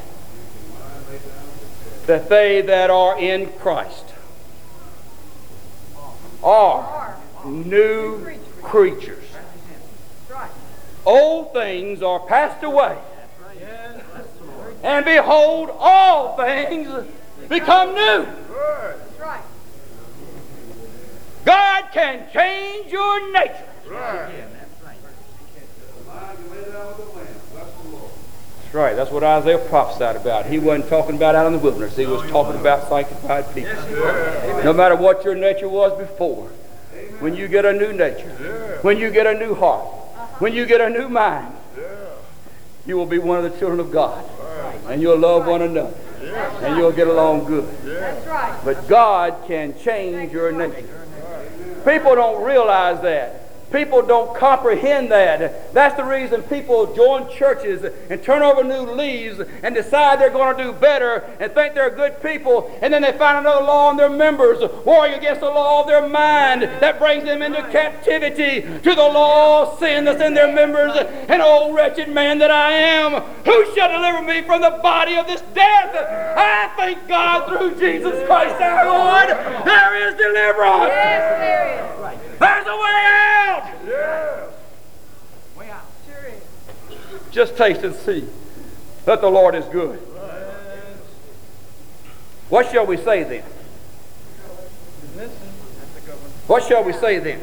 That 2.05 2.29
they 2.29 2.61
that 2.61 2.89
are 2.89 3.19
in 3.19 3.51
Christ 3.59 4.05
are 6.41 7.17
new 7.43 8.37
creatures. 8.61 9.24
Old 11.05 11.53
things 11.53 12.01
are 12.01 12.19
passed 12.19 12.63
away. 12.63 12.97
And 14.83 15.05
behold, 15.05 15.69
all 15.79 16.35
things 16.37 17.07
become 17.49 17.95
new. 17.95 18.27
God 21.43 21.83
can 21.93 22.27
change 22.33 22.91
your 22.91 23.31
nature. 23.31 23.65
That's 28.63 28.73
right. 28.73 28.95
That's 28.95 29.11
what 29.11 29.23
Isaiah 29.23 29.59
prophesied 29.59 30.15
about. 30.15 30.47
He 30.47 30.59
wasn't 30.59 30.89
talking 30.89 31.15
about 31.15 31.35
out 31.35 31.45
in 31.45 31.53
the 31.53 31.59
wilderness. 31.59 31.95
He 31.95 32.05
was 32.07 32.21
talking 32.29 32.59
about 32.59 32.89
sanctified 32.89 33.53
people. 33.53 33.75
No 34.63 34.73
matter 34.73 34.95
what 34.95 35.23
your 35.23 35.35
nature 35.35 35.69
was 35.69 35.97
before, 35.99 36.49
when 37.19 37.35
you 37.35 37.47
get 37.47 37.63
a 37.65 37.73
new 37.73 37.93
nature, 37.93 38.79
when 38.81 38.97
you 38.97 39.11
get 39.11 39.27
a 39.27 39.33
new 39.37 39.53
heart, 39.55 39.87
when 40.39 40.53
you 40.53 40.65
get 40.65 40.81
a 40.81 40.89
new 40.89 41.09
mind, 41.09 41.53
you 42.85 42.97
will 42.97 43.05
be 43.05 43.17
one 43.17 43.43
of 43.43 43.51
the 43.51 43.57
children 43.57 43.79
of 43.79 43.91
God. 43.91 44.23
And 44.87 45.01
you'll 45.01 45.17
love 45.17 45.47
one 45.47 45.61
another. 45.61 45.95
And 46.61 46.77
you'll 46.77 46.91
get 46.91 47.07
along 47.07 47.45
good. 47.45 47.67
That's. 47.83 48.63
But 48.63 48.87
God 48.87 49.47
can 49.47 49.77
change 49.79 50.31
your 50.31 50.51
nature. 50.51 51.07
People 51.85 52.15
don't 52.15 52.43
realize 52.43 53.01
that. 53.01 53.44
People 53.71 54.01
don't 54.01 54.35
comprehend 54.37 55.11
that. 55.11 55.73
That's 55.73 55.95
the 55.95 56.03
reason 56.03 56.43
people 56.43 56.93
join 56.95 57.29
churches 57.29 57.83
and 58.09 58.21
turn 58.23 58.41
over 58.41 58.63
new 58.63 58.91
leaves 58.91 59.41
and 59.63 59.75
decide 59.75 60.19
they're 60.19 60.29
going 60.29 60.57
to 60.57 60.63
do 60.63 60.71
better 60.73 61.23
and 61.39 61.51
think 61.51 61.73
they're 61.73 61.89
good 61.89 62.21
people, 62.21 62.77
and 62.81 62.93
then 62.93 63.01
they 63.01 63.11
find 63.17 63.39
another 63.39 63.65
law 63.65 63.89
on 63.89 63.97
their 63.97 64.09
members, 64.09 64.63
warring 64.85 65.13
against 65.13 65.41
the 65.41 65.47
law 65.47 65.81
of 65.81 65.87
their 65.87 66.07
mind 66.07 66.63
that 66.63 66.99
brings 66.99 67.23
them 67.25 67.41
into 67.41 67.61
captivity 67.69 68.61
to 68.61 68.95
the 68.95 68.95
law 68.95 69.73
of 69.73 69.79
sin 69.79 70.05
that's 70.05 70.21
in 70.21 70.33
their 70.33 70.53
members. 70.53 70.93
And 70.95 71.41
oh, 71.43 71.73
wretched 71.73 72.09
man 72.09 72.37
that 72.39 72.51
I 72.51 72.71
am, 72.71 73.21
who 73.43 73.75
shall 73.75 73.91
deliver 73.91 74.21
me 74.21 74.41
from 74.41 74.61
the 74.61 74.79
body 74.81 75.15
of 75.15 75.27
this 75.27 75.41
death? 75.53 75.95
I 76.37 76.71
thank 76.77 77.07
God 77.07 77.47
through 77.47 77.79
Jesus 77.79 78.25
Christ 78.27 78.61
our 78.61 78.85
Lord, 78.85 79.29
there 79.65 80.07
is 80.07 80.15
deliverance. 80.15 80.91
Yes, 80.93 81.91
is. 81.91 82.39
There's 82.39 82.67
a 82.67 82.75
way 82.75 83.01
out. 83.07 83.63
Yes. 83.85 84.51
Sure 86.05 86.25
is. 86.27 86.43
Just 87.35 87.57
taste 87.57 87.83
and 87.83 87.93
see 87.93 88.25
that 89.03 89.19
the 89.19 89.27
Lord 89.27 89.55
is 89.55 89.65
good. 89.65 89.99
What 92.47 92.71
shall 92.71 92.85
we 92.85 92.95
say 92.95 93.25
then? 93.25 93.43
What 96.47 96.63
shall 96.63 96.85
we 96.85 96.93
say 96.93 97.19
then? 97.19 97.41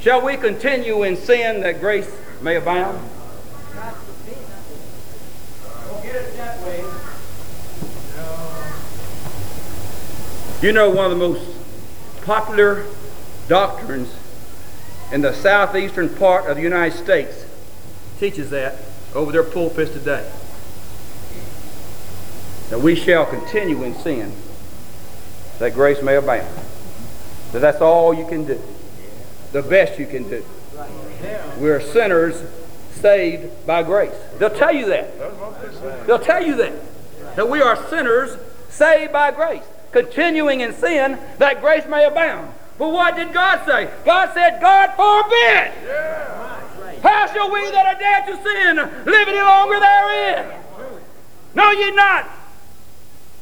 Shall 0.00 0.24
we 0.24 0.38
continue 0.38 1.02
in 1.02 1.18
sin 1.18 1.60
that 1.60 1.80
grace 1.80 2.10
may 2.40 2.56
abound? 2.56 3.06
You 10.62 10.72
know, 10.72 10.88
one 10.88 11.04
of 11.04 11.10
the 11.10 11.28
most 11.28 11.44
popular 12.22 12.86
doctrines 13.48 14.08
in 15.12 15.20
the 15.20 15.32
southeastern 15.32 16.08
part 16.08 16.48
of 16.50 16.56
the 16.56 16.62
United 16.62 16.96
States 16.96 17.44
teaches 18.18 18.50
that 18.50 18.76
over 19.14 19.32
their 19.32 19.44
pulpits 19.44 19.92
today. 19.92 20.28
That 22.70 22.80
we 22.80 22.96
shall 22.96 23.24
continue 23.26 23.82
in 23.82 23.94
sin 23.94 24.32
that 25.58 25.74
grace 25.74 26.02
may 26.02 26.16
abound. 26.16 26.48
That 27.52 27.60
that's 27.60 27.80
all 27.80 28.12
you 28.12 28.26
can 28.26 28.44
do. 28.44 28.60
The 29.52 29.62
best 29.62 29.98
you 29.98 30.06
can 30.06 30.28
do. 30.28 30.44
We're 31.58 31.80
sinners 31.80 32.42
saved 32.92 33.66
by 33.66 33.82
grace. 33.82 34.14
They'll 34.38 34.50
tell 34.50 34.74
you 34.74 34.86
that. 34.86 36.06
They'll 36.06 36.18
tell 36.18 36.44
you 36.44 36.56
that. 36.56 36.72
That 37.36 37.48
we 37.48 37.62
are 37.62 37.76
sinners 37.88 38.36
saved 38.68 39.12
by 39.12 39.30
grace. 39.30 39.62
Continuing 39.92 40.60
in 40.60 40.74
sin 40.74 41.18
that 41.38 41.60
grace 41.60 41.86
may 41.86 42.04
abound. 42.04 42.52
But 42.78 42.92
what 42.92 43.16
did 43.16 43.32
God 43.32 43.64
say? 43.66 43.90
God 44.04 44.32
said, 44.34 44.60
God 44.60 44.90
forbid! 44.96 45.72
How 47.02 47.26
shall 47.32 47.50
we 47.52 47.70
that 47.70 47.86
are 47.86 47.98
dead 47.98 48.26
to 48.26 48.42
sin 48.42 48.76
live 49.06 49.28
any 49.28 49.40
longer 49.40 49.80
therein? 49.80 50.60
Know 51.54 51.70
ye 51.70 51.90
not 51.92 52.28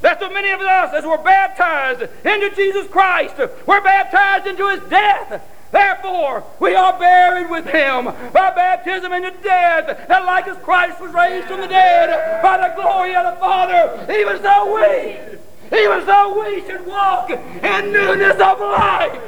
that 0.04 0.20
so 0.20 0.28
many 0.28 0.50
of 0.50 0.60
us, 0.60 0.92
as 0.92 1.04
were 1.04 1.16
baptized 1.16 2.02
into 2.26 2.54
Jesus 2.54 2.86
Christ, 2.88 3.38
were 3.38 3.80
baptized 3.80 4.46
into 4.46 4.68
his 4.68 4.80
death. 4.90 5.42
Therefore, 5.72 6.44
we 6.60 6.74
are 6.74 6.96
buried 6.98 7.50
with 7.50 7.64
him 7.64 8.04
by 8.04 8.52
baptism 8.54 9.12
into 9.12 9.30
death, 9.42 10.06
that 10.06 10.24
like 10.26 10.46
as 10.46 10.58
Christ 10.58 11.00
was 11.00 11.12
raised 11.12 11.48
from 11.48 11.62
the 11.62 11.66
dead 11.66 12.42
by 12.42 12.68
the 12.68 12.74
glory 12.80 13.14
of 13.16 13.34
the 13.34 13.40
Father, 13.40 14.06
even 14.12 14.42
so 14.42 14.74
we, 14.74 15.38
even 15.74 16.06
so 16.06 16.40
we 16.40 16.60
should 16.66 16.86
walk 16.86 17.30
in 17.30 17.92
newness 17.92 18.40
of 18.40 18.60
life. 18.60 19.20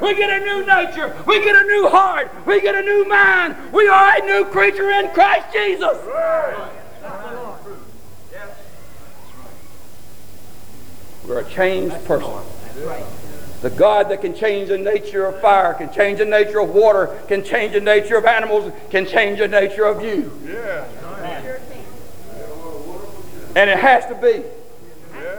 We 0.00 0.14
get 0.14 0.30
a 0.30 0.44
new 0.44 0.64
nature. 0.64 1.14
We 1.26 1.44
get 1.44 1.56
a 1.56 1.64
new 1.64 1.88
heart. 1.88 2.30
We 2.46 2.60
get 2.60 2.74
a 2.74 2.82
new 2.82 3.06
mind. 3.06 3.56
We 3.72 3.86
are 3.88 4.16
a 4.16 4.26
new 4.26 4.44
creature 4.46 4.90
in 4.90 5.10
Christ 5.10 5.52
Jesus. 5.52 5.98
We're 11.26 11.40
a 11.40 11.50
changed 11.50 12.04
person. 12.06 12.30
The 13.60 13.70
God 13.70 14.08
that 14.08 14.22
can 14.22 14.34
change 14.34 14.68
the 14.68 14.78
nature 14.78 15.26
of 15.26 15.38
fire, 15.42 15.74
can 15.74 15.92
change 15.92 16.18
the 16.18 16.24
nature 16.24 16.60
of 16.60 16.70
water, 16.70 17.20
can 17.28 17.44
change 17.44 17.74
the 17.74 17.80
nature 17.80 18.16
of 18.16 18.24
animals, 18.24 18.72
can 18.90 19.04
change 19.06 19.38
the 19.38 19.48
nature 19.48 19.84
of 19.84 20.02
you. 20.02 20.32
Yeah. 20.46 20.88
And 23.54 23.68
it 23.68 23.78
has 23.78 24.06
to 24.06 24.14
be 24.14 24.44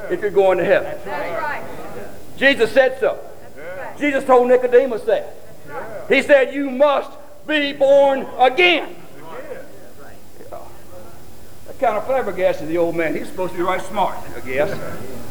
if 0.10 0.22
you're 0.22 0.32
going 0.32 0.58
to 0.58 0.66
heaven. 0.66 0.98
That's 1.06 1.42
right. 1.42 1.64
Jesus 2.38 2.72
said 2.72 3.00
so. 3.00 3.20
Jesus 4.00 4.24
told 4.24 4.48
Nicodemus 4.48 5.04
that. 5.04 5.36
He 6.10 6.22
said, 6.22 6.54
You 6.54 6.70
must 6.70 7.12
be 7.48 7.74
born 7.74 8.28
again. 8.40 8.96
That 11.68 11.80
kind 11.80 11.98
of 11.98 12.06
flabbergasted 12.06 12.68
the 12.68 12.78
old 12.78 12.96
man. 12.96 13.16
He's 13.16 13.28
supposed 13.28 13.54
to 13.54 13.58
be 13.58 13.64
right 13.64 13.82
smart, 13.82 14.18
I 14.36 14.40
guess. 14.42 14.78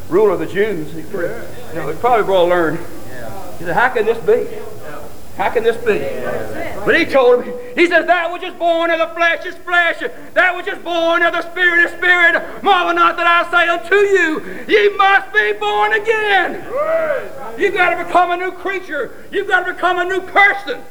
Ruler 0.09 0.31
of 0.31 0.39
the 0.39 0.47
Jews. 0.47 0.93
He, 0.93 1.03
pretty, 1.03 1.33
you 1.69 1.75
know, 1.75 1.89
he 1.89 1.97
probably 1.99 2.25
going 2.25 2.49
to 2.49 2.55
learn. 2.55 2.77
He 3.57 3.65
said, 3.65 3.75
How 3.75 3.89
can 3.89 4.05
this 4.05 4.17
be? 4.19 4.47
How 5.37 5.49
can 5.49 5.63
this 5.63 5.77
be? 5.77 5.99
But 6.85 6.97
he 6.97 7.05
told 7.05 7.43
him, 7.43 7.53
he 7.75 7.87
says, 7.87 8.05
That 8.07 8.31
which 8.31 8.43
is 8.43 8.53
born 8.53 8.91
of 8.91 8.99
the 8.99 9.07
flesh 9.15 9.45
is 9.45 9.55
flesh, 9.55 9.99
that 10.33 10.55
which 10.55 10.67
is 10.67 10.77
born 10.79 11.23
of 11.23 11.33
the 11.33 11.41
spirit 11.51 11.85
is 11.85 11.91
spirit. 11.91 12.63
Marvel 12.63 12.93
not 12.93 13.17
that 13.17 13.27
I 13.27 13.49
say 13.51 13.67
unto 13.67 13.95
you, 13.95 14.65
ye 14.67 14.89
must 14.97 15.33
be 15.33 15.53
born 15.53 15.93
again. 15.93 16.65
You've 17.57 17.73
got 17.73 17.97
to 17.97 18.05
become 18.05 18.31
a 18.31 18.37
new 18.37 18.51
creature. 18.51 19.25
You've 19.31 19.47
got 19.47 19.65
to 19.65 19.73
become 19.73 19.99
a 19.99 20.05
new 20.05 20.21
person. 20.21 20.81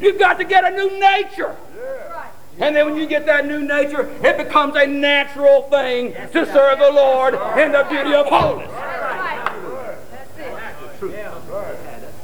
You've 0.00 0.18
got 0.18 0.38
to 0.38 0.44
get 0.44 0.64
a 0.64 0.76
new 0.76 0.98
nature. 0.98 1.56
And 2.58 2.76
then 2.76 2.86
when 2.86 2.96
you 2.96 3.06
get 3.06 3.24
that 3.26 3.46
new 3.46 3.62
nature, 3.62 4.08
it 4.22 4.36
becomes 4.36 4.76
a 4.76 4.86
natural 4.86 5.62
thing 5.62 6.12
to 6.12 6.46
serve 6.46 6.78
the 6.78 6.90
Lord 6.92 7.34
in 7.58 7.72
the 7.72 7.86
beauty 7.88 8.14
of 8.14 8.26
holiness. 8.26 8.70
That's 10.10 11.02
it. 11.02 11.31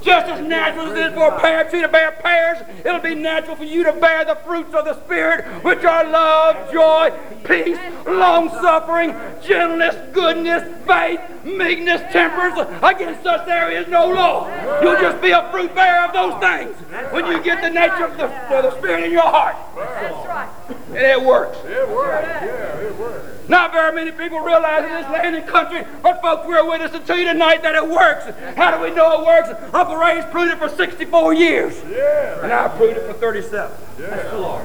Just 0.09 0.27
as 0.29 0.41
natural 0.41 0.87
as 0.87 0.93
it 0.93 1.07
is 1.09 1.13
for 1.13 1.35
a 1.35 1.39
pear 1.39 1.69
tree 1.69 1.83
to 1.83 1.89
bear 1.89 2.13
pears, 2.13 2.57
it'll 2.83 2.99
be 2.99 3.15
natural 3.15 3.57
for 3.57 3.65
you 3.65 3.85
to 3.85 3.93
bear 3.93 4.25
the 4.25 4.37
fruits 4.37 4.73
of 4.73 4.87
the 4.87 4.99
Spirit, 5.05 5.45
which 5.63 5.85
are 5.85 6.03
love, 6.03 6.73
joy, 6.73 7.13
peace, 7.45 7.77
long 8.07 8.49
suffering, 8.49 9.15
gentleness, 9.43 9.97
goodness, 10.15 10.65
faith, 10.87 11.21
meekness, 11.45 12.01
temperance. 12.11 12.59
Against 12.83 13.23
such 13.23 13.45
there 13.45 13.71
is 13.71 13.87
no 13.89 14.09
law. 14.09 14.49
You'll 14.81 14.99
just 14.99 15.21
be 15.21 15.33
a 15.33 15.47
fruit 15.51 15.75
bearer 15.75 16.07
of 16.07 16.15
those 16.15 16.41
things 16.41 16.75
when 17.13 17.27
you 17.27 17.43
get 17.43 17.61
the 17.61 17.69
nature 17.69 18.07
of 18.07 18.17
the, 18.17 18.25
of 18.57 18.65
the 18.65 18.79
Spirit 18.79 19.05
in 19.05 19.13
your 19.13 19.21
heart. 19.21 19.57
That's 19.77 20.27
right. 20.27 20.49
And 20.89 20.97
it 20.97 21.23
works. 21.23 21.59
It 21.65 21.89
works. 21.89 22.27
Yeah, 22.27 22.79
it 22.81 22.97
works. 22.97 23.49
Not 23.49 23.73
very 23.73 23.95
many 23.95 24.11
people 24.11 24.41
realize 24.41 24.85
in 24.85 24.91
this 24.91 25.05
land 25.11 25.37
and 25.37 25.47
country, 25.47 25.85
but 26.03 26.21
folks, 26.21 26.47
we're 26.47 26.69
witnessing 26.69 27.03
to 27.05 27.19
you 27.19 27.25
tonight 27.25 27.63
that 27.63 27.75
it 27.75 27.89
works. 27.89 28.27
How 28.57 28.77
do 28.77 28.83
we 28.83 28.95
know 28.95 29.21
it 29.21 29.27
works? 29.27 29.75
Uncle 29.75 29.97
Ray's 29.97 30.25
proved 30.27 30.53
it 30.53 30.59
for 30.59 30.69
64 30.69 31.35
years. 31.35 31.83
Yeah. 31.91 32.43
And 32.43 32.53
I 32.53 32.69
proved 32.69 32.97
it 32.97 33.07
for 33.07 33.15
37. 33.15 33.77
Yeah. 33.99 34.31
the 34.31 34.39
Lord. 34.39 34.65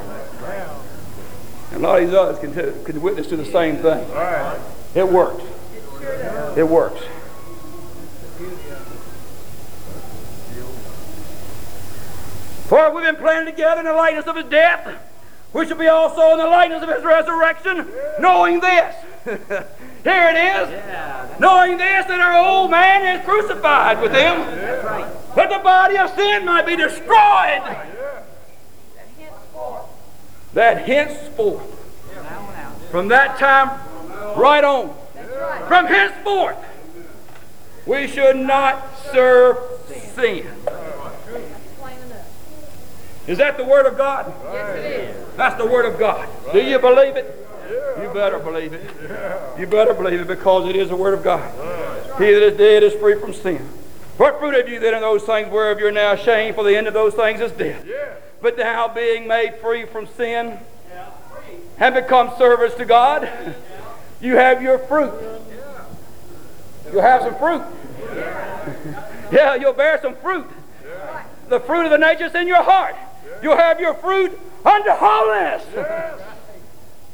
And 1.71 1.83
a 1.83 1.87
lot 1.87 2.01
of 2.01 2.07
these 2.07 2.15
others 2.15 2.39
can, 2.39 2.53
t- 2.53 2.83
can 2.83 3.01
witness 3.01 3.27
to 3.27 3.37
the 3.37 3.45
same 3.45 3.77
thing. 3.77 4.05
All 4.11 4.15
right. 4.15 4.59
It 4.95 5.07
works. 5.07 5.43
It 6.55 6.67
works. 6.67 7.01
For 12.67 12.93
we've 12.93 13.05
been 13.05 13.15
planted 13.15 13.51
together 13.51 13.81
in 13.81 13.85
the 13.85 13.93
likeness 13.93 14.25
of 14.25 14.35
his 14.35 14.45
death, 14.45 14.87
we 15.53 15.67
shall 15.67 15.77
be 15.77 15.87
also 15.87 16.31
in 16.31 16.39
the 16.39 16.47
likeness 16.47 16.81
of 16.81 16.89
his 16.89 17.03
resurrection, 17.03 17.87
knowing 18.19 18.59
this. 18.59 18.95
Here 19.23 20.03
it 20.03 20.35
is. 20.35 21.39
Knowing 21.39 21.77
this, 21.77 22.05
that 22.07 22.19
our 22.19 22.43
old 22.43 22.71
man 22.71 23.17
is 23.17 23.23
crucified 23.25 24.01
with 24.01 24.11
him, 24.11 24.39
that 25.35 25.49
the 25.49 25.59
body 25.59 25.97
of 25.97 26.09
sin 26.15 26.45
might 26.45 26.65
be 26.65 26.75
destroyed, 26.75 27.61
Henceforth. 29.17 29.85
that 30.53 30.85
henceforth, 30.85 31.79
from 32.91 33.07
that 33.07 33.39
time 33.39 33.69
right 34.35 34.63
on, 34.63 34.93
right. 35.15 35.67
from 35.67 35.85
henceforth, 35.85 36.57
we 37.85 38.07
should 38.07 38.37
not 38.37 38.83
serve 39.11 39.57
sin. 40.15 40.47
Is 43.27 43.37
that 43.37 43.57
the 43.57 43.63
Word 43.63 43.85
of 43.85 43.97
God? 43.97 44.33
Yes, 44.51 44.77
it 44.77 44.85
is. 44.85 45.35
That's 45.37 45.55
the 45.55 45.65
Word 45.65 45.85
of 45.85 45.97
God. 45.97 46.27
Do 46.51 46.61
you 46.61 46.77
believe 46.79 47.15
it? 47.15 47.39
Yeah. 47.69 48.03
You 48.03 48.13
better 48.13 48.39
believe 48.39 48.73
it. 48.73 48.89
You 49.57 49.65
better 49.65 49.93
believe 49.93 50.19
it 50.19 50.27
because 50.27 50.69
it 50.69 50.75
is 50.75 50.89
the 50.89 50.95
Word 50.95 51.13
of 51.13 51.23
God. 51.23 51.49
He 52.19 52.31
that 52.31 52.43
is 52.43 52.57
dead 52.57 52.83
is 52.83 52.93
free 52.93 53.19
from 53.19 53.33
sin. 53.33 53.67
What 54.17 54.39
fruit 54.39 54.55
have 54.55 54.69
you 54.69 54.79
then 54.79 54.93
in 54.93 55.01
those 55.01 55.23
things 55.23 55.49
whereof 55.49 55.79
you're 55.79 55.91
now 55.91 56.11
ashamed? 56.13 56.55
For 56.55 56.63
the 56.63 56.75
end 56.75 56.87
of 56.87 56.93
those 56.93 57.13
things 57.13 57.39
is 57.39 57.51
death. 57.53 57.83
Yeah. 57.87 58.15
But 58.41 58.57
now 58.57 58.87
being 58.89 59.27
made 59.27 59.55
free 59.55 59.85
from 59.85 60.07
sin 60.07 60.59
and 61.79 61.95
become 61.95 62.31
servants 62.37 62.75
to 62.75 62.85
God, 62.85 63.29
you 64.21 64.35
have 64.35 64.61
your 64.61 64.77
fruit. 64.79 65.13
You'll 66.91 67.01
have 67.01 67.21
some 67.21 67.35
fruit. 67.35 67.63
Yeah, 69.31 69.55
you'll 69.55 69.73
bear 69.73 69.99
some 69.99 70.15
fruit. 70.17 70.47
The 71.49 71.59
fruit 71.59 71.85
of 71.85 71.91
the 71.91 71.97
nature 71.97 72.25
is 72.25 72.35
in 72.35 72.47
your 72.47 72.61
heart. 72.61 72.95
You'll 73.43 73.57
have 73.57 73.81
your 73.81 73.93
fruit 73.95 74.39
unto 74.65 74.89
holiness. 74.89 75.65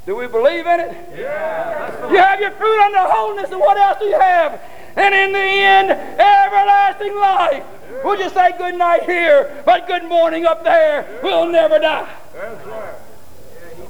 Do 0.06 0.16
we 0.16 0.28
believe 0.28 0.68
in 0.68 0.80
it? 0.80 1.18
You 1.18 2.18
have 2.18 2.40
your 2.40 2.52
fruit 2.52 2.80
unto 2.82 3.00
holiness, 3.00 3.50
and 3.50 3.60
what 3.60 3.78
else 3.78 3.98
do 4.00 4.06
you 4.06 4.20
have? 4.20 4.62
And 4.96 5.16
in 5.16 5.32
the 5.32 5.40
end, 5.40 5.90
everlasting 5.90 7.16
life. 7.16 7.64
We'll 8.04 8.18
just 8.18 8.36
say 8.36 8.56
good 8.60 8.76
night 8.76 9.04
here, 9.04 9.64
but 9.66 9.88
good 9.88 10.04
morning 10.04 10.46
up 10.46 10.64
there. 10.64 11.20
We'll 11.24 11.52
never 11.52 11.80
die. 11.80 12.08
That's 12.34 12.68
right. 12.68 12.94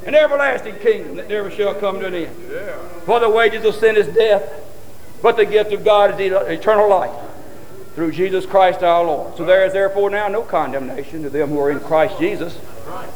An 0.06 0.16
everlasting 0.16 0.78
kingdom 0.78 1.18
that 1.18 1.28
never 1.28 1.52
shall 1.52 1.76
come 1.76 2.00
to 2.00 2.08
an 2.08 2.14
end. 2.14 2.36
Yeah. 2.50 2.78
For 3.06 3.20
the 3.20 3.30
wages 3.30 3.66
of 3.66 3.76
sin 3.76 3.98
is 3.98 4.08
death, 4.08 4.50
but 5.22 5.36
the 5.36 5.46
gift 5.46 5.74
of 5.74 5.84
God 5.84 6.20
is 6.20 6.32
eternal 6.32 6.90
life 6.90 7.29
through 8.00 8.14
Jesus 8.14 8.46
Christ 8.46 8.82
our 8.82 9.04
Lord. 9.04 9.36
So 9.36 9.44
there 9.44 9.66
is 9.66 9.74
therefore 9.74 10.10
now 10.10 10.30
no 10.30 10.42
condemnation 10.42 11.22
to 11.24 11.30
them 11.30 11.50
who 11.50 11.60
are 11.60 11.70
in 11.70 11.82
Christ 11.82 12.18
Jesus, 12.18 12.58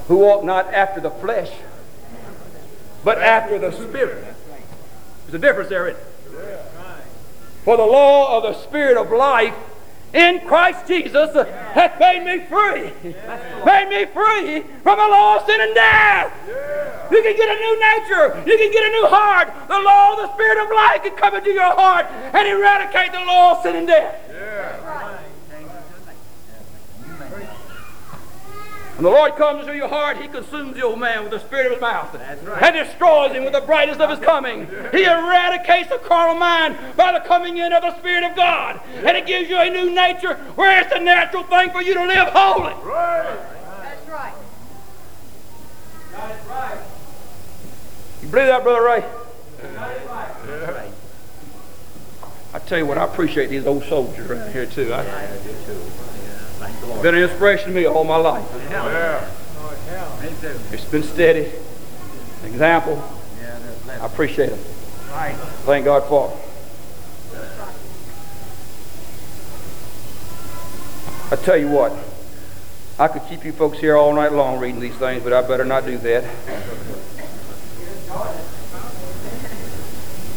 who 0.09 0.17
walk 0.17 0.43
not 0.43 0.73
after 0.73 0.99
the 0.99 1.09
flesh, 1.09 1.49
but 3.01 3.17
after 3.17 3.57
the 3.57 3.71
Spirit. 3.71 4.35
There's 5.23 5.35
a 5.35 5.39
difference 5.39 5.69
there, 5.69 5.87
isn't 5.87 6.01
it? 6.01 6.59
For 7.63 7.77
the 7.77 7.85
law 7.85 8.35
of 8.35 8.43
the 8.43 8.61
Spirit 8.61 8.97
of 8.97 9.09
life 9.09 9.55
in 10.13 10.41
Christ 10.47 10.87
Jesus 10.87 11.33
hath 11.73 11.99
made 11.99 12.23
me 12.23 12.45
free. 12.45 12.93
Made 13.65 13.89
me 13.89 14.05
free 14.05 14.61
from 14.83 14.97
the 14.97 15.07
law 15.09 15.37
of 15.37 15.45
sin 15.45 15.59
and 15.59 15.73
death. 15.73 16.31
You 17.11 17.21
can 17.21 17.35
get 17.35 17.49
a 17.49 17.59
new 17.59 17.79
nature. 17.79 18.43
You 18.45 18.57
can 18.57 18.71
get 18.71 18.85
a 18.85 18.89
new 18.89 19.07
heart. 19.07 19.51
The 19.67 19.79
law 19.79 20.13
of 20.13 20.17
the 20.19 20.33
Spirit 20.33 20.63
of 20.63 20.69
life 20.71 21.03
can 21.03 21.15
come 21.15 21.35
into 21.35 21.51
your 21.51 21.73
heart 21.75 22.05
and 22.05 22.47
eradicate 22.47 23.11
the 23.11 23.25
law 23.25 23.57
of 23.57 23.63
sin 23.63 23.75
and 23.75 23.87
death. 23.87 24.15
When 28.95 29.05
the 29.05 29.09
Lord 29.09 29.35
comes 29.37 29.61
into 29.61 29.75
your 29.75 29.87
heart, 29.87 30.17
He 30.17 30.27
consumes 30.27 30.75
the 30.75 30.83
old 30.83 30.99
man 30.99 31.23
with 31.23 31.31
the 31.31 31.39
spirit 31.39 31.65
of 31.65 31.71
His 31.73 31.81
mouth 31.81 32.13
and 32.13 32.75
destroys 32.75 33.31
him 33.31 33.43
with 33.43 33.53
the 33.53 33.61
brightness 33.61 33.97
of 33.97 34.11
His 34.11 34.19
coming. 34.19 34.67
He 34.91 35.03
eradicates 35.03 35.89
the 35.89 35.99
carnal 36.03 36.35
mind 36.35 36.77
by 36.95 37.11
the 37.11 37.19
coming 37.27 37.57
in 37.57 37.73
of 37.73 37.81
the 37.81 37.97
Spirit 37.97 38.23
of 38.23 38.35
God. 38.35 38.79
And 38.97 39.17
it 39.17 39.25
gives 39.25 39.49
you 39.49 39.57
a 39.57 39.69
new 39.69 39.93
nature 39.93 40.35
where 40.55 40.79
it's 40.79 40.93
a 40.93 40.99
natural 40.99 41.43
thing 41.43 41.71
for 41.71 41.81
you 41.81 41.95
to 41.95 42.05
live 42.05 42.27
holy. 42.27 42.73
Right. 42.83 43.35
That's 43.81 44.09
right. 44.09 44.33
That's 46.11 46.47
right. 46.47 46.77
You 48.21 48.27
believe 48.27 48.47
that, 48.47 48.61
Brother 48.61 48.83
Ray? 48.83 49.03
I 52.53 52.59
tell 52.59 52.77
you 52.77 52.85
what, 52.85 52.99
I 52.99 53.05
appreciate 53.05 53.49
these 53.49 53.65
old 53.65 53.83
soldiers 53.85 54.29
around 54.29 54.51
here 54.51 54.67
too. 54.67 54.93
I, 54.93 55.01
been 57.01 57.15
an 57.15 57.21
inspiration 57.23 57.69
to 57.69 57.75
me 57.75 57.85
all 57.85 58.03
my 58.03 58.17
life. 58.17 58.45
Oh, 58.51 58.57
yeah. 58.69 59.29
Oh, 59.59 60.69
it's 60.71 60.85
been 60.85 61.03
steady, 61.03 61.51
an 62.43 62.47
example. 62.51 63.03
I 63.89 64.05
appreciate 64.05 64.49
them. 64.49 64.59
Thank 65.65 65.85
God 65.85 66.03
for 66.07 66.29
them. 66.29 66.37
I 71.31 71.35
tell 71.37 71.57
you 71.57 71.67
what, 71.67 71.91
I 72.99 73.07
could 73.07 73.23
keep 73.27 73.43
you 73.43 73.51
folks 73.51 73.79
here 73.79 73.97
all 73.97 74.13
night 74.13 74.33
long 74.33 74.59
reading 74.59 74.79
these 74.79 74.95
things, 74.95 75.23
but 75.23 75.33
I 75.33 75.41
better 75.41 75.65
not 75.65 75.85
do 75.85 75.97
that. 75.97 76.23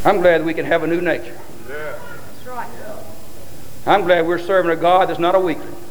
I'm 0.07 0.21
glad 0.21 0.45
we 0.45 0.55
can 0.55 0.65
have 0.65 0.85
a 0.85 0.87
new 0.87 1.01
nature. 1.01 1.37
Yeah. 1.69 1.99
That's 1.99 2.47
right. 2.47 2.71
I'm 3.87 4.05
glad 4.05 4.27
we're 4.27 4.39
serving 4.39 4.71
a 4.71 4.77
God 4.77 5.09
that's 5.09 5.19
not 5.19 5.35
a 5.35 5.41
weakling, 5.41 5.69
Yeah. 5.69 5.86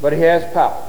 But 0.00 0.12
He 0.12 0.20
has 0.20 0.44
power. 0.52 0.84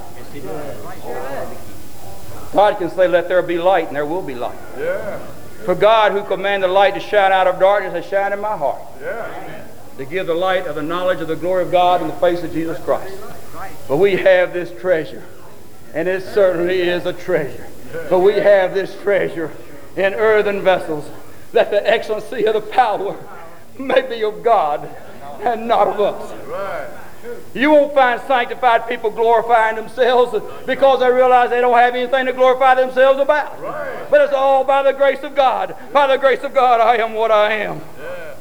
God 2.53 2.77
can 2.77 2.89
say, 2.89 3.07
Let 3.07 3.27
there 3.27 3.41
be 3.41 3.57
light, 3.57 3.87
and 3.87 3.95
there 3.95 4.05
will 4.05 4.21
be 4.21 4.35
light. 4.35 4.57
Yeah. 4.77 5.19
For 5.65 5.75
God, 5.75 6.11
who 6.13 6.23
commanded 6.23 6.69
the 6.69 6.73
light 6.73 6.93
to 6.95 6.99
shine 6.99 7.31
out 7.31 7.47
of 7.47 7.59
darkness, 7.59 7.93
has 7.93 8.05
shined 8.05 8.33
in 8.33 8.39
my 8.39 8.57
heart 8.57 8.81
Yeah. 9.01 9.65
to 9.97 10.05
give 10.05 10.27
the 10.27 10.33
light 10.33 10.65
of 10.67 10.75
the 10.75 10.81
knowledge 10.81 11.21
of 11.21 11.27
the 11.27 11.35
glory 11.35 11.63
of 11.63 11.71
God 11.71 12.01
in 12.01 12.07
the 12.07 12.13
face 12.15 12.43
of 12.43 12.51
Jesus 12.53 12.79
Christ. 12.83 13.13
But 13.87 13.97
we 13.97 14.15
have 14.17 14.53
this 14.53 14.71
treasure, 14.79 15.23
and 15.93 16.07
it 16.07 16.23
certainly 16.23 16.81
is 16.81 17.05
a 17.05 17.13
treasure. 17.13 17.67
But 18.09 18.19
we 18.19 18.33
have 18.35 18.73
this 18.73 18.95
treasure 19.01 19.51
in 19.95 20.13
earthen 20.13 20.61
vessels, 20.61 21.09
that 21.51 21.71
the 21.71 21.87
excellency 21.87 22.45
of 22.45 22.53
the 22.53 22.61
power 22.61 23.17
may 23.77 24.01
be 24.01 24.23
of 24.23 24.43
God 24.43 24.89
and 25.43 25.67
not 25.67 25.87
of 25.87 25.99
us. 25.99 26.31
You 27.53 27.71
won't 27.71 27.93
find 27.93 28.21
sanctified 28.21 28.87
people 28.87 29.09
glorifying 29.09 29.75
themselves 29.75 30.35
because 30.65 30.99
they 30.99 31.11
realize 31.11 31.49
they 31.49 31.61
don't 31.61 31.77
have 31.77 31.95
anything 31.95 32.25
to 32.27 32.33
glorify 32.33 32.75
themselves 32.75 33.19
about. 33.19 33.61
Right. 33.61 34.07
But 34.09 34.21
it's 34.21 34.33
all 34.33 34.63
by 34.63 34.83
the 34.83 34.93
grace 34.93 35.23
of 35.23 35.35
God. 35.35 35.75
By 35.91 36.07
the 36.07 36.17
grace 36.17 36.43
of 36.43 36.53
God, 36.53 36.79
I 36.79 36.97
am 36.97 37.13
what 37.13 37.31
I 37.31 37.51
am. 37.53 37.81
Yeah. 37.99 38.35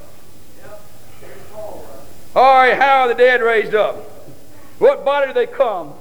All 2.37 2.55
right, 2.55 2.77
how 2.77 3.01
are 3.01 3.09
the 3.09 3.15
dead 3.15 3.43
raised 3.43 3.75
up? 3.75 3.97
What 4.79 5.05
body 5.05 5.29
do 5.29 5.33
they 5.33 5.47
come? 5.47 5.95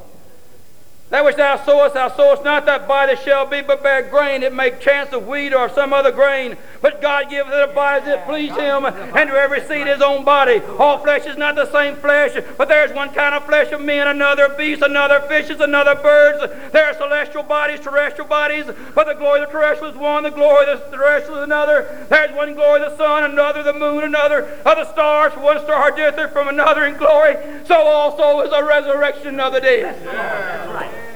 That 1.10 1.24
which 1.24 1.38
thou 1.38 1.56
sowest, 1.64 1.94
thou 1.94 2.10
sowest 2.10 2.44
not 2.44 2.66
that 2.66 2.88
body 2.88 3.16
shall 3.16 3.46
be, 3.46 3.62
but 3.62 3.82
bear 3.82 4.04
grain. 4.04 4.44
It 4.44 4.54
may 4.54 4.78
chance 4.78 5.14
of 5.14 5.26
wheat 5.26 5.54
or 5.54 5.70
some 5.70 5.94
other 5.94 6.12
grain. 6.12 6.58
But 6.82 7.02
God 7.02 7.30
giveth 7.30 7.54
it 7.54 7.70
a 7.70 7.74
body 7.74 8.06
that 8.06 8.26
please 8.26 8.56
him, 8.56 8.86
and 8.86 9.30
to 9.30 9.36
every 9.36 9.62
seed 9.62 9.88
his 9.88 10.02
own 10.02 10.24
body. 10.24 10.60
All 10.78 11.00
flesh 11.00 11.26
is 11.26 11.38
not 11.38 11.56
the 11.56 11.72
same 11.72 11.96
flesh, 11.96 12.38
but 12.58 12.68
there 12.68 12.86
is 12.86 12.94
one 12.94 13.10
kind 13.10 13.34
of 13.36 13.46
flesh 13.46 13.72
of 13.72 13.82
men, 13.82 14.08
another 14.08 14.46
of 14.46 14.58
beasts, 14.58 14.84
another 14.84 15.22
fishes, 15.22 15.60
another 15.60 15.96
birds. 15.96 16.72
There 16.72 16.86
are 16.86 16.94
celestial 16.94 17.44
bodies, 17.44 17.80
terrestrial 17.80 18.28
bodies, 18.28 18.66
but 18.94 19.08
the 19.08 19.14
glory 19.14 19.42
of 19.42 19.48
the 19.48 19.52
terrestrial 19.52 19.94
is 19.94 19.98
one, 19.98 20.24
the 20.24 20.30
glory 20.30 20.68
of 20.72 20.80
the 20.80 20.98
terrestrial 20.98 21.40
is 21.40 21.44
another. 21.44 22.06
There 22.10 22.26
is 22.26 22.36
one 22.36 22.54
glory 22.54 22.84
of 22.84 22.92
the 22.92 22.98
sun, 22.98 23.24
another 23.24 23.60
of 23.60 23.66
the 23.66 23.74
moon, 23.74 24.04
another 24.04 24.44
of 24.44 24.78
the 24.78 24.92
stars. 24.92 25.34
For 25.34 25.40
one 25.42 25.60
star 25.64 25.92
differeth 25.92 26.32
from 26.32 26.48
another 26.48 26.86
in 26.86 26.98
glory. 26.98 27.36
So 27.66 27.76
also 27.76 28.42
is 28.42 28.52
the 28.52 28.64
resurrection 28.64 29.40
of 29.40 29.54
the 29.54 29.62
dead. 29.62 31.07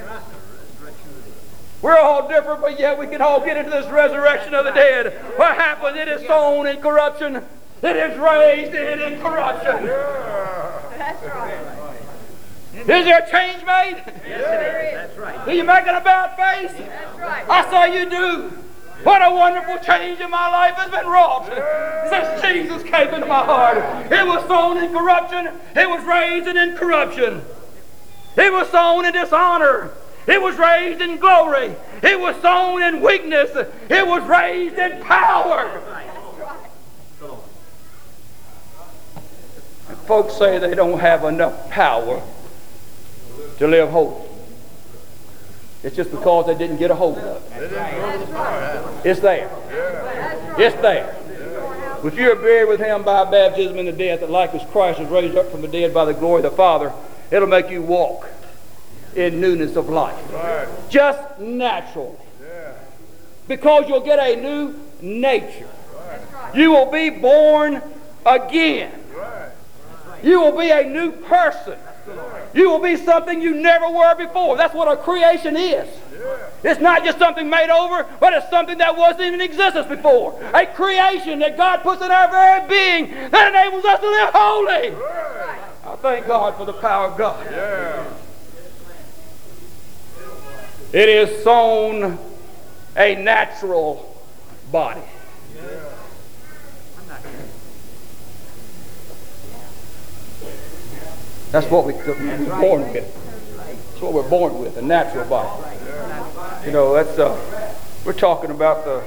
We're 1.81 1.97
all 1.97 2.27
different, 2.27 2.61
but 2.61 2.79
yet 2.79 2.97
we 2.97 3.07
can 3.07 3.21
all 3.21 3.39
get 3.43 3.57
into 3.57 3.71
this 3.71 3.87
resurrection 3.91 4.53
of 4.53 4.65
the 4.65 4.71
dead. 4.71 5.13
What 5.37 5.55
happens? 5.55 5.97
It 5.97 6.07
is 6.07 6.27
sown 6.27 6.67
in 6.67 6.77
corruption. 6.77 7.43
It 7.81 7.95
is 7.95 8.17
raised 8.19 8.75
in 8.75 9.13
incorruption. 9.13 9.87
That's 9.87 11.23
right. 11.25 11.57
Is 12.73 12.85
there 12.85 13.19
a 13.19 13.29
change 13.29 13.65
made? 13.65 14.03
Yes, 14.27 14.41
there 14.41 15.39
is. 15.39 15.45
Do 15.45 15.55
you 15.55 15.63
make 15.63 15.87
an 15.87 15.95
about 15.95 16.37
face? 16.37 16.71
That's 16.71 17.19
right. 17.19 17.49
I 17.49 17.69
saw 17.69 17.85
you 17.85 18.09
do. 18.09 18.53
What 19.03 19.21
a 19.23 19.31
wonderful 19.33 19.79
change 19.79 20.19
in 20.19 20.29
my 20.29 20.47
life 20.49 20.75
has 20.75 20.91
been 20.91 21.07
wrought 21.07 21.47
since 22.09 22.41
Jesus 22.43 22.83
came 22.83 23.07
into 23.13 23.25
my 23.25 23.43
heart. 23.43 23.77
It 24.11 24.27
was 24.27 24.47
sown 24.47 24.77
in 24.77 24.93
corruption. 24.93 25.47
It 25.75 25.89
was 25.89 26.03
raised 26.05 26.47
in 26.47 26.55
incorruption. 26.55 27.41
It 28.37 28.53
was 28.53 28.69
sown 28.69 29.05
in 29.05 29.13
dishonor. 29.13 29.91
It 30.27 30.41
was 30.41 30.57
raised 30.57 31.01
in 31.01 31.17
glory. 31.17 31.75
It 32.03 32.19
was 32.19 32.39
sown 32.41 32.84
in 32.84 33.01
weakness. 33.01 33.49
It 33.89 34.07
was 34.07 34.23
raised 34.23 34.77
in 34.77 35.01
power. 35.03 35.81
And 39.89 39.97
folks 39.99 40.36
say 40.38 40.60
they 40.60 40.75
don't 40.75 40.99
have 40.99 41.23
enough 41.23 41.69
power 41.69 42.21
to 43.57 43.67
live 43.67 43.89
holy. 43.89 44.27
It's 45.84 45.95
just 45.95 46.12
because 46.12 46.45
they 46.45 46.55
didn't 46.55 46.77
get 46.77 46.91
a 46.91 46.95
hold 46.95 47.17
of 47.17 47.43
it. 47.55 47.71
It's 49.03 49.19
there. 49.19 49.49
It's 50.57 50.81
there. 50.81 51.17
If 52.03 52.15
you're 52.15 52.36
buried 52.36 52.67
with 52.67 52.79
him 52.79 53.03
by 53.03 53.29
baptism 53.29 53.77
in 53.77 53.86
the 53.86 53.91
death, 53.91 54.19
that 54.21 54.29
like 54.29 54.53
as 54.53 54.67
Christ 54.71 54.99
was 54.99 55.10
raised 55.10 55.36
up 55.36 55.51
from 55.51 55.62
the 55.62 55.67
dead 55.67 55.93
by 55.93 56.05
the 56.05 56.13
glory 56.13 56.43
of 56.43 56.51
the 56.51 56.55
Father, 56.55 56.93
it'll 57.31 57.47
make 57.47 57.69
you 57.69 57.81
walk 57.81 58.27
in 59.15 59.41
newness 59.41 59.76
of 59.76 59.89
life. 59.89 60.15
Right. 60.34 60.67
Just 60.89 61.39
natural. 61.39 62.19
Yeah. 62.41 62.74
Because 63.47 63.88
you'll 63.88 64.02
get 64.02 64.19
a 64.19 64.41
new 64.41 64.76
nature. 65.02 65.67
Right. 65.95 66.56
You 66.56 66.71
will 66.71 66.91
be 66.91 67.10
born 67.10 67.82
again. 68.26 68.91
Right. 69.15 69.52
You 70.24 70.41
will 70.41 70.58
be 70.58 70.69
a 70.69 70.84
new 70.84 71.12
person. 71.12 71.78
You 72.54 72.69
will 72.69 72.80
be 72.80 72.97
something 72.97 73.41
you 73.41 73.54
never 73.54 73.89
were 73.89 74.15
before. 74.15 74.58
That's 74.58 74.74
what 74.74 74.91
a 74.91 74.97
creation 75.02 75.56
is. 75.56 75.88
Yeah. 76.13 76.50
It's 76.63 76.82
not 76.82 77.06
just 77.06 77.17
something 77.17 77.50
made 77.50 77.69
over, 77.69 78.06
but 78.19 78.34
it's 78.34 78.50
something 78.50 78.78
that 78.80 78.97
wasn't 78.97 79.21
even 79.21 79.36
in 79.36 79.41
existence 79.41 79.88
before. 79.88 80.39
A 80.54 80.65
creation 80.65 81.39
that 81.39 81.58
God 81.58 81.78
puts 81.78 82.02
in 82.02 82.12
our 82.12 82.30
very 82.30 82.67
being 82.67 83.12
that 83.32 83.50
enables 83.50 83.86
us 83.86 84.00
to 84.00 84.10
live 84.10 84.30
holy. 84.34 84.95
I 85.86 85.95
thank 86.02 86.28
God 86.28 86.58
for 86.58 86.65
the 86.65 86.74
power 86.74 87.08
of 87.08 87.17
God. 87.17 87.45
Yeah. 87.50 88.06
It 90.93 91.08
is 91.08 91.43
sown 91.43 92.19
a 92.97 93.15
natural 93.15 94.13
body. 94.71 95.01
That's 101.51 101.69
what 101.69 101.86
we, 101.86 101.93
we're 101.93 102.60
born 102.60 102.93
with. 102.93 103.06
That's 103.06 104.01
what 104.01 104.13
we're 104.13 104.30
born 104.30 104.60
with, 104.60 104.75
a 104.77 104.82
natural 104.82 105.25
body. 105.25 105.77
You 106.65 106.71
know, 106.73 106.93
that's 106.93 107.17
uh, 107.17 107.75
we're 108.06 108.13
talking 108.13 108.51
about 108.51 108.84
the 108.84 109.04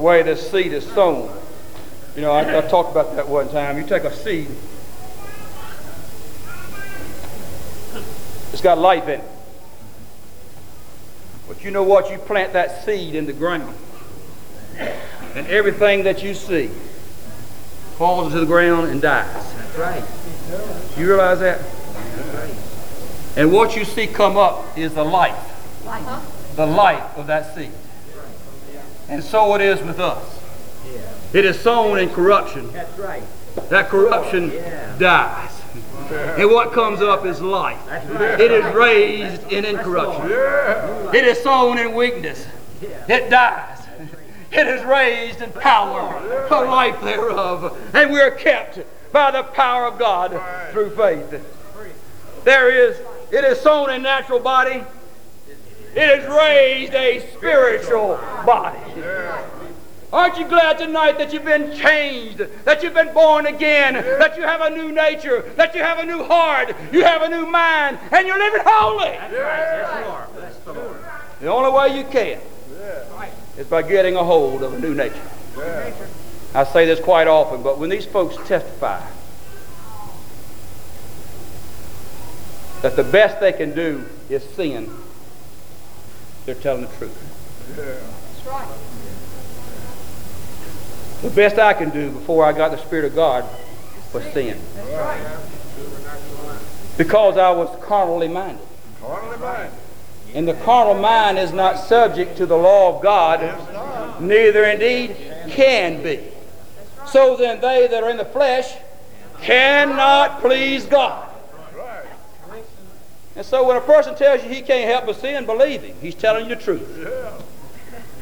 way 0.00 0.22
the 0.22 0.36
seed 0.36 0.72
is 0.72 0.86
sown. 0.86 1.36
You 2.14 2.22
know, 2.22 2.30
I, 2.30 2.58
I 2.58 2.60
talked 2.62 2.92
about 2.92 3.16
that 3.16 3.28
one 3.28 3.48
time. 3.48 3.76
You 3.76 3.86
take 3.86 4.04
a 4.04 4.14
seed, 4.14 4.48
it's 8.52 8.62
got 8.62 8.78
life 8.78 9.04
in 9.04 9.20
it. 9.20 9.31
But 11.62 11.66
you 11.66 11.70
know 11.74 11.84
what? 11.84 12.10
You 12.10 12.18
plant 12.18 12.54
that 12.54 12.84
seed 12.84 13.14
in 13.14 13.24
the 13.24 13.32
ground. 13.32 13.72
And 15.36 15.46
everything 15.46 16.02
that 16.02 16.20
you 16.20 16.34
see, 16.34 16.72
falls 17.96 18.26
into 18.26 18.40
the 18.40 18.46
ground 18.46 18.88
and 18.88 19.00
dies. 19.00 19.32
That's 19.54 19.78
right. 19.78 20.98
You 20.98 21.06
realize 21.06 21.38
that? 21.38 21.60
Right. 22.34 23.36
And 23.36 23.52
what 23.52 23.76
you 23.76 23.84
see 23.84 24.08
come 24.08 24.36
up 24.36 24.76
is 24.76 24.94
the 24.94 25.04
life, 25.04 25.38
Huh? 25.86 26.20
the 26.56 26.66
life 26.66 27.16
of 27.16 27.28
that 27.28 27.54
seed. 27.54 27.70
And 29.08 29.22
so 29.22 29.54
it 29.54 29.60
is 29.60 29.80
with 29.82 30.00
us. 30.00 30.40
Yeah. 30.92 31.00
It 31.32 31.44
is 31.44 31.60
sown 31.60 31.96
in 31.96 32.10
corruption. 32.10 32.72
That's 32.72 32.98
right. 32.98 33.22
That 33.68 33.88
corruption 33.88 34.50
Yeah. 34.50 34.96
dies. 34.98 35.51
And 36.38 36.50
what 36.50 36.72
comes 36.72 37.00
up 37.00 37.24
is 37.26 37.40
life. 37.40 37.78
It 37.88 38.50
is 38.50 38.74
raised 38.74 39.50
in 39.52 39.64
incorruption. 39.64 40.30
It 41.14 41.24
is 41.24 41.42
sown 41.42 41.78
in 41.78 41.94
weakness. 41.94 42.46
It 42.80 43.30
dies. 43.30 43.78
It 44.50 44.66
is 44.66 44.84
raised 44.84 45.40
in 45.40 45.50
power, 45.52 46.46
the 46.48 46.60
life 46.60 47.00
thereof. 47.00 47.78
And 47.94 48.12
we 48.12 48.20
are 48.20 48.30
kept 48.30 48.80
by 49.10 49.30
the 49.30 49.42
power 49.42 49.86
of 49.86 49.98
God 49.98 50.38
through 50.72 50.90
faith. 50.96 51.42
There 52.44 52.70
is, 52.70 52.98
it 53.30 53.44
is 53.44 53.60
sown 53.60 53.90
in 53.90 54.02
natural 54.02 54.40
body. 54.40 54.84
It 55.94 56.20
is 56.20 56.28
raised 56.28 56.94
a 56.94 57.26
spiritual 57.36 58.16
body. 58.44 58.78
Aren't 60.12 60.36
you 60.36 60.46
glad 60.46 60.76
tonight 60.76 61.16
that 61.16 61.32
you've 61.32 61.44
been 61.44 61.74
changed, 61.74 62.38
that 62.64 62.82
you've 62.82 62.92
been 62.92 63.14
born 63.14 63.46
again, 63.46 63.94
that 63.94 64.36
you 64.36 64.42
have 64.42 64.60
a 64.60 64.68
new 64.68 64.92
nature, 64.92 65.40
that 65.56 65.74
you 65.74 65.80
have 65.80 66.00
a 66.00 66.04
new 66.04 66.22
heart, 66.22 66.74
you 66.92 67.02
have 67.02 67.22
a 67.22 67.28
new 67.30 67.46
mind, 67.46 67.98
and 68.10 68.26
you're 68.26 68.38
living 68.38 68.60
holy? 68.62 69.06
Yes, 69.06 70.06
Lord. 70.06 70.34
Bless 70.34 70.56
the 70.58 70.72
Lord. 70.74 70.96
The 71.40 71.46
only 71.46 71.70
way 71.70 71.96
you 71.96 72.04
can 72.04 72.40
is 73.56 73.66
by 73.68 73.80
getting 73.80 74.16
a 74.16 74.22
hold 74.22 74.62
of 74.62 74.74
a 74.74 74.78
new 74.78 74.94
nature. 74.94 75.16
I 76.54 76.64
say 76.64 76.84
this 76.84 77.00
quite 77.00 77.26
often, 77.26 77.62
but 77.62 77.78
when 77.78 77.88
these 77.88 78.04
folks 78.04 78.36
testify 78.46 79.00
that 82.82 82.96
the 82.96 83.04
best 83.04 83.40
they 83.40 83.52
can 83.52 83.74
do 83.74 84.04
is 84.28 84.44
sin, 84.44 84.94
they're 86.44 86.54
telling 86.54 86.82
the 86.82 86.88
truth. 86.98 87.76
That's 87.76 88.46
right. 88.46 88.68
The 91.22 91.30
best 91.30 91.58
I 91.58 91.72
can 91.72 91.90
do 91.90 92.10
before 92.10 92.44
I 92.44 92.52
got 92.52 92.72
the 92.72 92.78
Spirit 92.78 93.06
of 93.06 93.14
God 93.14 93.44
was 94.12 94.24
sin. 94.32 94.60
Because 96.98 97.38
I 97.38 97.50
was 97.50 97.68
carnally 97.82 98.28
minded. 98.28 98.66
Carnally 99.00 99.38
minded. 99.38 99.78
And 100.34 100.48
the 100.48 100.54
carnal 100.54 100.94
mind 100.94 101.38
is 101.38 101.52
not 101.52 101.78
subject 101.78 102.36
to 102.38 102.46
the 102.46 102.56
law 102.56 102.96
of 102.96 103.02
God, 103.02 103.40
neither 104.20 104.64
indeed 104.64 105.16
can 105.50 106.02
be. 106.02 106.20
So 107.06 107.36
then 107.36 107.60
they 107.60 107.86
that 107.86 108.02
are 108.02 108.10
in 108.10 108.16
the 108.16 108.24
flesh 108.24 108.74
cannot 109.42 110.40
please 110.40 110.86
God. 110.86 111.28
And 113.34 113.46
so 113.46 113.66
when 113.66 113.76
a 113.76 113.80
person 113.80 114.14
tells 114.14 114.42
you 114.42 114.50
he 114.50 114.60
can't 114.60 114.90
help 114.90 115.06
but 115.06 115.16
sin, 115.16 115.46
believe 115.46 115.82
him. 115.82 115.96
He's 116.00 116.14
telling 116.14 116.48
you 116.48 116.54
the 116.54 116.62
truth. 116.62 116.98
Yeah. 116.98 117.04
Tell 117.04 118.00
you 118.00 118.21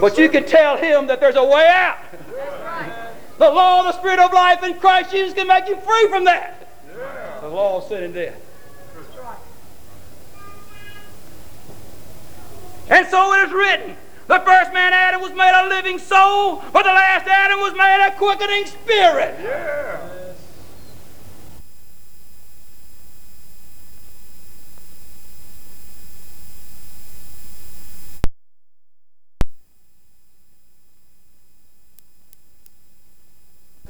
But 0.00 0.18
you 0.18 0.28
can 0.28 0.44
tell 0.44 0.76
him 0.76 1.06
that 1.08 1.20
there's 1.20 1.36
a 1.36 1.44
way 1.44 1.66
out. 1.68 1.98
The 3.38 3.50
law 3.50 3.80
of 3.80 3.86
the 3.86 3.98
Spirit 3.98 4.20
of 4.20 4.32
life 4.32 4.62
in 4.62 4.74
Christ 4.74 5.10
Jesus 5.10 5.34
can 5.34 5.46
make 5.46 5.68
you 5.68 5.76
free 5.76 6.08
from 6.08 6.24
that. 6.24 6.68
The 7.40 7.48
law 7.48 7.78
of 7.78 7.84
sin 7.84 8.02
and 8.04 8.14
death. 8.14 8.40
And 12.90 13.06
so 13.06 13.32
it 13.34 13.46
is 13.46 13.52
written. 13.52 13.96
The 14.26 14.40
first 14.40 14.72
man 14.72 14.92
Adam 14.92 15.20
was 15.20 15.32
made 15.32 15.52
a 15.54 15.68
living 15.68 15.98
soul, 15.98 16.62
but 16.72 16.82
the 16.82 16.92
last 16.92 17.26
Adam 17.26 17.60
was 17.60 17.72
made 17.74 18.06
a 18.06 18.14
quickening 18.16 18.66
spirit. 18.66 19.34
Yeah. 19.42 20.10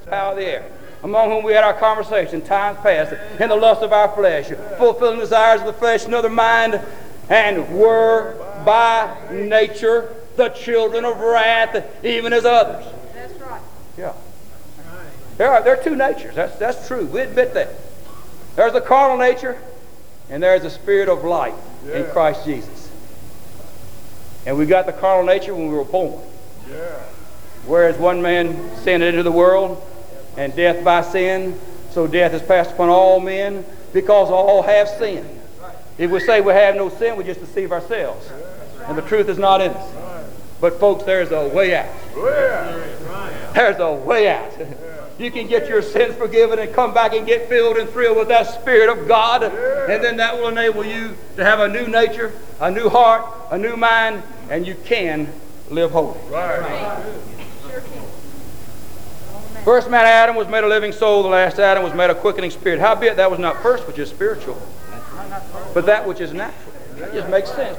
Power 0.06 0.32
of 0.32 0.38
the 0.38 0.44
air. 0.44 0.70
Among 1.10 1.30
whom 1.30 1.44
we 1.44 1.54
had 1.54 1.64
our 1.64 1.74
conversation 1.74 2.40
times 2.40 2.78
past 2.84 3.12
in 3.40 3.48
the 3.48 3.56
lust 3.56 3.82
of 3.82 3.92
our 3.92 4.14
flesh, 4.14 4.46
fulfilling 4.78 5.16
the 5.16 5.24
desires 5.24 5.60
of 5.60 5.66
the 5.66 5.72
flesh 5.72 6.04
and 6.04 6.14
of 6.14 6.22
the 6.22 6.28
mind, 6.28 6.80
and 7.28 7.76
were 7.76 8.36
by 8.64 9.16
nature 9.32 10.14
the 10.36 10.50
children 10.50 11.04
of 11.04 11.18
wrath, 11.18 12.04
even 12.04 12.32
as 12.32 12.44
others. 12.44 12.86
That's 13.12 13.32
right. 13.40 13.60
Yeah. 13.98 14.12
There 15.36 15.50
are, 15.50 15.64
there 15.64 15.80
are 15.80 15.82
two 15.82 15.96
natures. 15.96 16.36
That's, 16.36 16.56
that's 16.60 16.86
true. 16.86 17.06
We 17.06 17.22
admit 17.22 17.54
that. 17.54 17.70
There's 18.54 18.72
the 18.72 18.80
carnal 18.80 19.18
nature, 19.18 19.60
and 20.28 20.40
there's 20.40 20.62
the 20.62 20.70
spirit 20.70 21.08
of 21.08 21.24
life 21.24 21.54
in 21.92 22.04
Christ 22.12 22.44
Jesus. 22.44 22.88
And 24.46 24.56
we 24.56 24.64
got 24.64 24.86
the 24.86 24.92
carnal 24.92 25.24
nature 25.24 25.56
when 25.56 25.70
we 25.70 25.74
were 25.74 25.84
born. 25.84 26.22
Yeah. 26.70 27.00
Whereas 27.66 27.98
one 27.98 28.22
man 28.22 28.76
sinned 28.76 29.02
into 29.02 29.24
the 29.24 29.32
world, 29.32 29.84
and 30.36 30.54
death 30.54 30.84
by 30.84 31.02
sin, 31.02 31.58
so 31.90 32.06
death 32.06 32.32
is 32.32 32.42
passed 32.42 32.72
upon 32.72 32.88
all 32.88 33.20
men, 33.20 33.64
because 33.92 34.30
all 34.30 34.62
have 34.62 34.88
sinned. 34.88 35.40
If 35.98 36.10
we 36.10 36.20
say 36.20 36.40
we 36.40 36.52
have 36.52 36.76
no 36.76 36.88
sin, 36.88 37.16
we 37.16 37.24
just 37.24 37.40
deceive 37.40 37.72
ourselves. 37.72 38.30
And 38.86 38.96
the 38.96 39.02
truth 39.02 39.28
is 39.28 39.38
not 39.38 39.60
in 39.60 39.72
us. 39.72 39.94
But 40.60 40.78
folks, 40.78 41.04
there's 41.04 41.30
a 41.30 41.48
way 41.48 41.74
out. 41.74 41.88
There's 43.54 43.78
a 43.78 43.92
way 43.92 44.28
out. 44.28 44.52
You 45.18 45.30
can 45.30 45.48
get 45.48 45.68
your 45.68 45.82
sins 45.82 46.14
forgiven 46.16 46.58
and 46.58 46.72
come 46.72 46.94
back 46.94 47.12
and 47.12 47.26
get 47.26 47.48
filled 47.48 47.76
and 47.76 47.88
thrilled 47.90 48.16
with 48.16 48.28
that 48.28 48.46
Spirit 48.46 48.88
of 48.88 49.06
God. 49.06 49.42
And 49.42 50.02
then 50.02 50.16
that 50.16 50.36
will 50.36 50.48
enable 50.48 50.84
you 50.84 51.16
to 51.36 51.44
have 51.44 51.60
a 51.60 51.68
new 51.68 51.86
nature, 51.86 52.32
a 52.58 52.70
new 52.70 52.88
heart, 52.88 53.26
a 53.50 53.58
new 53.58 53.76
mind, 53.76 54.22
and 54.48 54.66
you 54.66 54.76
can 54.84 55.32
live 55.70 55.90
holy. 55.90 56.18
Right. 56.30 57.04
First 59.64 59.90
man 59.90 60.06
Adam 60.06 60.36
was 60.36 60.48
made 60.48 60.64
a 60.64 60.68
living 60.68 60.92
soul, 60.92 61.22
the 61.22 61.28
last 61.28 61.58
Adam 61.58 61.82
was 61.82 61.94
made 61.94 62.10
a 62.10 62.14
quickening 62.14 62.50
spirit. 62.50 62.80
Howbeit 62.80 63.16
that 63.16 63.30
was 63.30 63.38
not 63.38 63.62
first 63.62 63.86
which 63.86 63.98
is 63.98 64.08
spiritual, 64.08 64.60
but 65.74 65.86
that 65.86 66.06
which 66.06 66.20
is 66.20 66.32
natural. 66.32 66.72
That 66.96 67.12
just 67.12 67.28
makes 67.28 67.50
sense. 67.52 67.78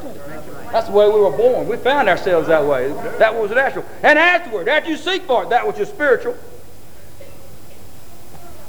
That's 0.72 0.88
the 0.88 0.94
way 0.94 1.08
we 1.08 1.20
were 1.20 1.36
born. 1.36 1.68
We 1.68 1.78
found 1.78 2.08
ourselves 2.08 2.48
that 2.48 2.66
way. 2.66 2.92
That 3.20 3.36
was 3.36 3.52
natural. 3.52 3.86
And 4.04 4.18
afterward, 4.18 4.68
after 4.68 4.90
you 4.90 4.98
seek 4.98 5.24
for 5.24 5.44
it, 5.44 5.50
that 5.50 5.68
which 5.68 5.80
is 5.80 5.90
spiritual. 5.90 6.36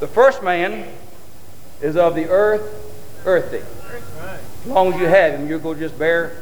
The 0.01 0.09
first 0.09 0.43
man 0.43 0.89
is 1.81 1.97
of 1.97 2.15
the 2.15 2.29
earth, 2.29 2.63
earthy. 3.25 3.63
As 4.63 4.67
long 4.67 4.93
as 4.93 5.01
you 5.01 5.07
have 5.07 5.35
him, 5.39 5.49
you're 5.49 5.59
going 5.59 5.79
to 5.79 5.85
just 5.85 5.99
bear 5.99 6.37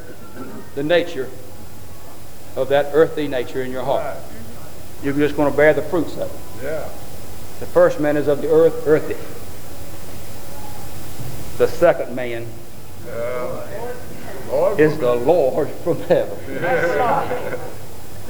the 0.74 0.82
nature 0.82 1.28
of 2.56 2.68
that 2.70 2.90
earthy 2.92 3.28
nature 3.28 3.62
in 3.62 3.70
your 3.70 3.84
heart. 3.84 4.16
Right. 5.00 5.04
You're 5.04 5.14
just 5.14 5.36
going 5.36 5.50
to 5.50 5.56
bear 5.56 5.72
the 5.74 5.82
fruits 5.82 6.16
of 6.16 6.30
it. 6.30 6.64
Yeah. 6.64 6.88
The 7.60 7.66
first 7.66 8.00
man 8.00 8.16
is 8.16 8.28
of 8.28 8.40
the 8.42 8.50
earth, 8.50 8.86
earthy. 8.86 9.14
The 11.58 11.66
second 11.68 12.14
man 12.14 12.46
Uh, 13.10 13.66
Lord. 14.50 14.80
is 14.80 14.96
the 14.98 15.14
Lord 15.14 15.68
from 15.84 16.00
heaven. 16.02 16.38
That's 16.60 16.96
right. 16.96 17.58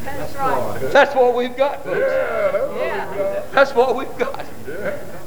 That's 0.04 0.34
right. 0.36 0.78
That's 0.92 1.14
what 1.14 1.34
we've 1.36 1.56
got, 1.56 1.84
folks. 1.84 1.98
Yeah. 2.00 2.50
That's 2.50 2.54
what 2.64 2.74
we 2.74 2.80
Yeah. 2.86 3.16
got. 3.16 3.52
That's 3.52 3.74
what 3.74 3.94
we've 3.96 4.18
got. 4.18 4.44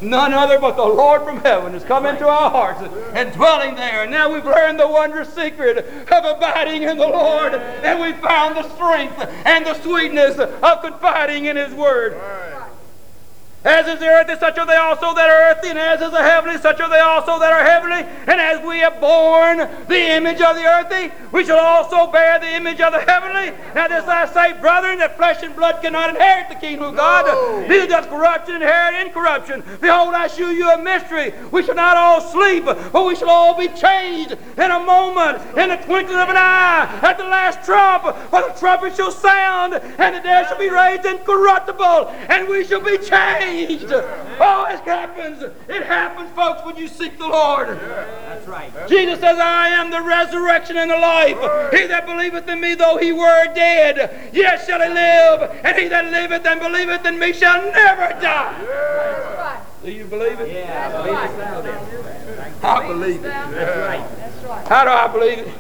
None 0.02 0.34
other 0.34 0.60
but 0.60 0.76
the 0.76 0.84
Lord 0.84 1.24
from 1.24 1.40
heaven 1.40 1.74
has 1.74 1.84
come 1.84 2.06
into 2.06 2.28
our 2.28 2.50
hearts 2.50 2.82
and 3.14 3.32
dwelling 3.34 3.76
there. 3.76 4.04
And 4.04 4.12
now 4.12 4.34
we've 4.34 4.46
learned 4.46 4.80
the 4.80 4.88
wondrous 4.88 5.34
secret 5.34 5.78
of 5.78 6.26
abiding 6.26 6.84
in 6.84 6.98
the 6.98 7.08
Lord. 7.08 7.54
And 7.54 8.02
we've 8.02 8.20
found 8.20 8.58
the 8.58 8.70
strength 8.76 9.18
and 9.46 9.66
the 9.66 9.80
sweetness 9.82 10.40
of 10.40 10.82
confiding 10.82 11.46
in 11.46 11.56
His 11.56 11.74
Word. 11.74 12.20
As 13.64 13.88
is 13.88 14.00
the 14.00 14.08
earth, 14.08 14.28
such 14.40 14.58
are 14.58 14.66
they 14.66 14.76
also 14.76 15.14
that 15.16 15.30
are 15.30 15.52
earthly, 15.52 15.70
and 15.70 15.80
as 15.80 16.02
is 16.02 16.12
the 16.12 16.22
heavenly, 16.22 16.58
such 16.58 16.82
are 16.82 16.90
they 16.90 17.00
also 17.00 17.40
that 17.40 17.54
are 17.54 17.64
heavenly. 17.64 18.04
And 18.28 18.42
as 18.42 18.62
we 18.66 18.80
have 18.80 19.00
borne 19.00 19.58
the 19.88 20.16
image 20.16 20.42
of 20.42 20.58
the 20.58 20.66
earthly, 20.66 21.12
we 21.32 21.46
shall 21.46 21.60
also 21.60 22.12
bear 22.12 22.40
the 22.40 22.56
image 22.56 22.82
of 22.82 22.92
the 22.92 23.00
heavenly. 23.00 23.56
Now 23.74 23.88
this 23.88 24.04
I 24.04 24.26
say, 24.26 24.60
brethren, 24.60 25.00
that 25.00 25.16
flesh 25.16 25.44
and 25.44 25.56
blood 25.56 25.82
cannot 25.82 26.10
inherit 26.10 26.50
the 26.50 26.56
kingdom 26.56 26.90
of 26.90 26.96
God, 26.98 27.70
neither 27.70 27.88
does 27.88 28.06
corruption 28.08 28.56
inherit 28.56 29.08
incorruption. 29.08 29.64
Behold, 29.80 30.14
I 30.14 30.28
shew 30.28 30.52
you 30.52 30.70
a 30.70 30.78
mystery. 30.78 31.34
We 31.52 31.64
shall 31.64 31.76
not 31.76 31.96
all 31.96 32.20
sleep, 32.20 32.66
but 32.66 33.06
we 33.06 33.16
shall 33.16 33.30
all 33.30 33.58
be 33.58 33.70
changed 33.70 34.36
in 34.58 34.72
a 34.72 34.80
moment, 34.84 35.40
in 35.58 35.70
the 35.70 35.78
twinkling 35.78 36.20
of 36.20 36.28
an 36.28 36.36
eye, 36.36 37.00
at 37.02 37.18
the 37.18 37.24
last 37.24 37.64
trump. 37.64 38.04
For 38.30 38.42
the 38.42 38.54
trumpet 38.60 38.98
shall 38.98 39.12
sound, 39.12 39.76
and 39.76 40.16
the 40.16 40.20
dead 40.20 40.50
shall 40.50 40.60
be 40.60 40.70
raised 40.70 41.06
incorruptible, 41.06 42.10
and 42.28 42.50
we 42.50 42.66
shall 42.66 42.82
be 42.82 42.98
changed. 42.98 43.53
Changed. 43.54 43.92
Oh, 43.92 44.66
it 44.70 44.80
happens. 44.82 45.44
It 45.44 45.84
happens, 45.84 46.30
folks, 46.32 46.66
when 46.66 46.76
you 46.76 46.88
seek 46.88 47.18
the 47.18 47.28
Lord. 47.28 47.68
That's 47.68 48.48
right. 48.48 48.72
Jesus 48.88 49.20
says, 49.20 49.38
I 49.40 49.70
am 49.70 49.92
the 49.92 50.02
resurrection 50.02 50.78
and 50.78 50.90
the 50.90 50.98
life. 50.98 51.38
He 51.72 51.86
that 51.88 52.06
believeth 52.06 52.48
in 52.48 52.60
me, 52.60 52.76
though 52.76 52.98
he 52.98 53.12
were 53.12 53.46
dead, 53.54 54.32
yet 54.34 54.66
shall 54.66 54.82
he 54.82 54.90
live. 54.90 55.60
And 55.64 55.78
he 55.78 55.88
that 55.88 56.06
liveth 56.12 56.46
and 56.46 56.60
believeth 56.60 57.06
in 57.06 57.20
me 57.20 57.34
shall 57.34 57.62
never 57.72 58.20
die. 58.20 58.64
That's 58.64 59.38
right. 59.38 59.60
Do 59.84 59.92
you 59.92 60.06
believe 60.06 60.40
it? 60.40 60.52
Yeah, 60.52 60.90
That's 60.90 61.06
believe 61.06 61.30
it 61.30 62.62
now. 62.62 62.70
I 62.70 62.88
believe 62.88 63.20
it. 63.20 63.24
That's 63.24 63.78
right. 63.78 64.18
That's 64.18 64.44
right. 64.46 64.68
How 64.68 64.84
do 64.86 64.90
I 64.92 65.08
believe 65.08 65.40
it? 65.40 65.54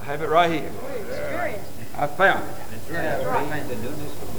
I 0.00 0.04
have 0.04 0.22
it 0.22 0.28
right 0.28 0.50
here. 0.50 0.70
Experience. 1.08 1.68
I 1.96 2.06
found 2.06 2.44
it. 2.44 2.56
That's 2.88 3.24
right. 3.24 4.35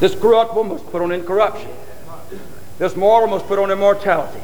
This 0.00 0.14
corruptible 0.14 0.64
must 0.64 0.86
put 0.90 1.02
on 1.02 1.12
incorruption. 1.12 1.68
This 2.78 2.96
mortal 2.96 3.28
must 3.28 3.46
put 3.46 3.58
on 3.58 3.70
immortality. 3.70 4.40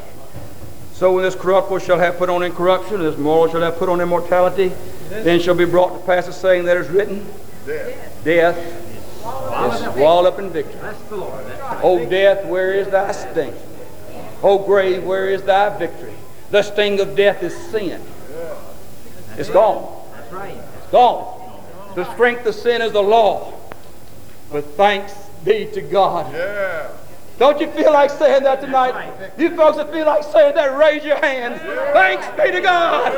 So 0.93 1.13
when 1.13 1.23
this 1.23 1.33
corruptible 1.33 1.79
shall 1.79 1.97
have 1.97 2.17
put 2.17 2.29
on 2.29 2.43
incorruption, 2.43 2.99
this 2.99 3.17
mortal 3.17 3.53
shall 3.53 3.61
have 3.61 3.79
put 3.79 3.89
on 3.89 3.99
immortality, 3.99 4.71
then 5.09 5.39
shall 5.39 5.55
be 5.55 5.65
brought 5.65 5.99
to 5.99 6.05
pass 6.05 6.27
the 6.27 6.33
saying 6.33 6.65
that 6.65 6.77
is 6.77 6.87
written, 6.89 7.25
Death. 7.65 8.23
Death 8.23 8.57
is 8.57 9.93
swallowed 9.93 10.27
up 10.27 10.39
in 10.39 10.51
victory. 10.51 10.79
O 11.83 12.07
death, 12.07 12.45
where 12.45 12.73
is 12.73 12.87
thy 12.89 13.11
sting? 13.11 13.53
O 14.43 14.59
grave, 14.59 15.03
where 15.03 15.27
is 15.27 15.41
thy 15.41 15.75
victory? 15.77 16.13
The 16.51 16.61
sting 16.61 16.99
of 16.99 17.15
death 17.15 17.41
is 17.41 17.55
sin. 17.71 17.99
It's 19.37 19.49
gone. 19.49 20.07
It's 20.31 20.91
gone. 20.91 21.61
The 21.95 22.11
strength 22.13 22.45
of 22.45 22.53
sin 22.53 22.83
is 22.83 22.91
the 22.91 23.01
law. 23.01 23.53
But 24.51 24.63
thanks 24.75 25.26
be 25.47 25.65
to 25.73 25.81
God. 25.81 26.33
Yeah. 26.33 26.89
Don't 27.39 27.61
you 27.61 27.71
feel 27.71 27.93
like 27.93 28.09
saying 28.09 28.43
that 28.43 28.61
tonight? 28.61 29.31
You 29.37 29.55
folks 29.55 29.77
that 29.77 29.91
feel 29.91 30.05
like 30.05 30.23
saying 30.23 30.55
that, 30.55 30.77
raise 30.77 31.03
your 31.03 31.17
hands. 31.17 31.61
Thanks 31.61 32.27
be 32.41 32.51
to 32.51 32.61
God. 32.61 33.13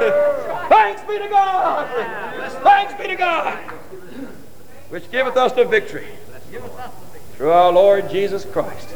Thanks 0.70 1.02
be 1.04 1.18
to 1.18 1.28
God. 1.30 1.89
Thanks 2.63 2.94
be 3.02 3.08
to 3.08 3.15
God. 3.15 3.58
Which 4.89 5.10
giveth 5.10 5.38
us 5.38 5.54
the 5.54 5.65
victory 5.65 6.08
through 7.34 7.52
our 7.52 7.72
Lord 7.72 8.10
Jesus 8.10 8.44
Christ. 8.46 8.89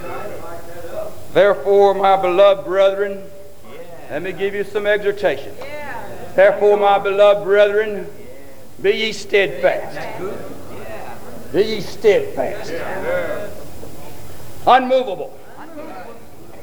Therefore, 1.33 1.93
my 1.93 2.21
beloved 2.21 2.65
brethren, 2.65 3.23
let 4.09 4.21
me 4.21 4.33
give 4.33 4.53
you 4.53 4.63
some 4.63 4.85
exhortation. 4.85 5.55
Therefore, 6.35 6.77
my 6.77 6.99
beloved 6.99 7.45
brethren, 7.45 8.07
be 8.81 8.91
ye 8.91 9.13
steadfast. 9.13 10.52
Be 11.53 11.61
ye 11.61 11.81
steadfast. 11.81 12.73
Unmovable. 14.65 15.37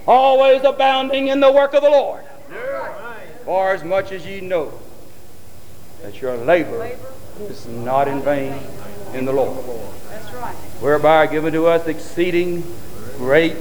Always 0.05 0.65
abounding 0.65 1.29
in 1.29 1.39
the 1.39 1.53
work 1.53 1.75
of 1.75 1.83
the 1.83 1.91
Lord. 1.91 2.25
For 3.45 3.73
as 3.73 3.85
much 3.85 4.11
as 4.11 4.27
ye 4.27 4.41
know 4.41 4.73
that 6.03 6.21
your 6.21 6.37
labor 6.37 6.91
is 7.43 7.67
not 7.67 8.09
in 8.09 8.21
vain 8.23 8.61
in 9.15 9.27
the 9.27 9.33
Lord. 9.33 9.65
Whereby 10.81 11.17
are 11.19 11.27
given 11.29 11.53
to 11.53 11.67
us 11.69 11.87
exceeding 11.87 12.65
great 13.17 13.57